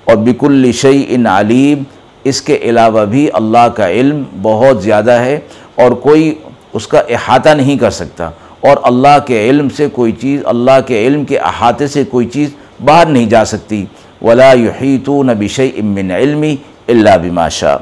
اور 0.05 0.17
بک 0.17 0.45
الشع 0.45 0.91
ان 1.09 1.27
علیم، 1.27 1.83
اس 2.25 2.41
کے 2.43 2.59
علاوہ 2.63 3.05
بھی 3.05 3.29
اللہ 3.35 3.69
کا 3.77 3.89
علم 3.91 4.23
بہت 4.43 4.83
زیادہ 4.83 5.19
ہے، 5.21 5.39
اور 5.75 5.93
کوئی 6.03 6.33
اس 6.73 6.87
کا 6.87 6.99
احاطہ 6.99 7.49
نہیں 7.49 7.79
کر 7.79 7.91
سکتا 7.91 8.31
اور 8.61 8.77
اللہ 8.83 9.19
کے 9.27 9.51
علم 9.51 9.69
سے 9.69 9.89
کوئی 9.89 10.13
چیز، 10.13 10.41
اللہ 10.45 10.81
کے 10.87 11.07
علم 11.07 11.25
کے 11.25 11.39
احاطے 11.39 11.87
سے 11.87 12.05
کوئی 12.05 12.27
چیز 12.27 12.51
باہر 12.85 13.07
نہیں 13.07 13.27
جا 13.27 13.45
سکتی۔ 13.45 13.85
ولا 14.23 14.53
يحيطون 14.53 15.27
بشيء 15.27 15.83
من 15.83 16.11
علمی 16.11 16.57
الا 16.89 17.17
بما 17.17 17.49
شاء۔ 17.49 17.77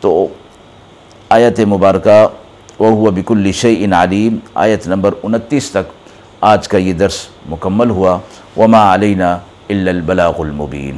تو 0.00 0.26
آیت 1.28 1.60
مبارکہ 1.60 2.26
وہ 2.78 3.10
بک 3.10 3.32
الشع 3.32 3.68
علیم 3.68 4.36
آیت 4.54 4.86
نمبر 4.86 5.14
انتیس 5.22 5.70
تک 5.70 5.92
آج 6.40 6.68
کا 6.68 6.78
یہ 6.78 6.92
درس 6.92 7.26
مکمل 7.48 7.90
ہوا۔ 7.90 8.18
وما 8.56 8.94
علینا 8.94 9.32
الا 9.68 9.90
البلاغ 9.90 10.32
المبین 10.38 10.96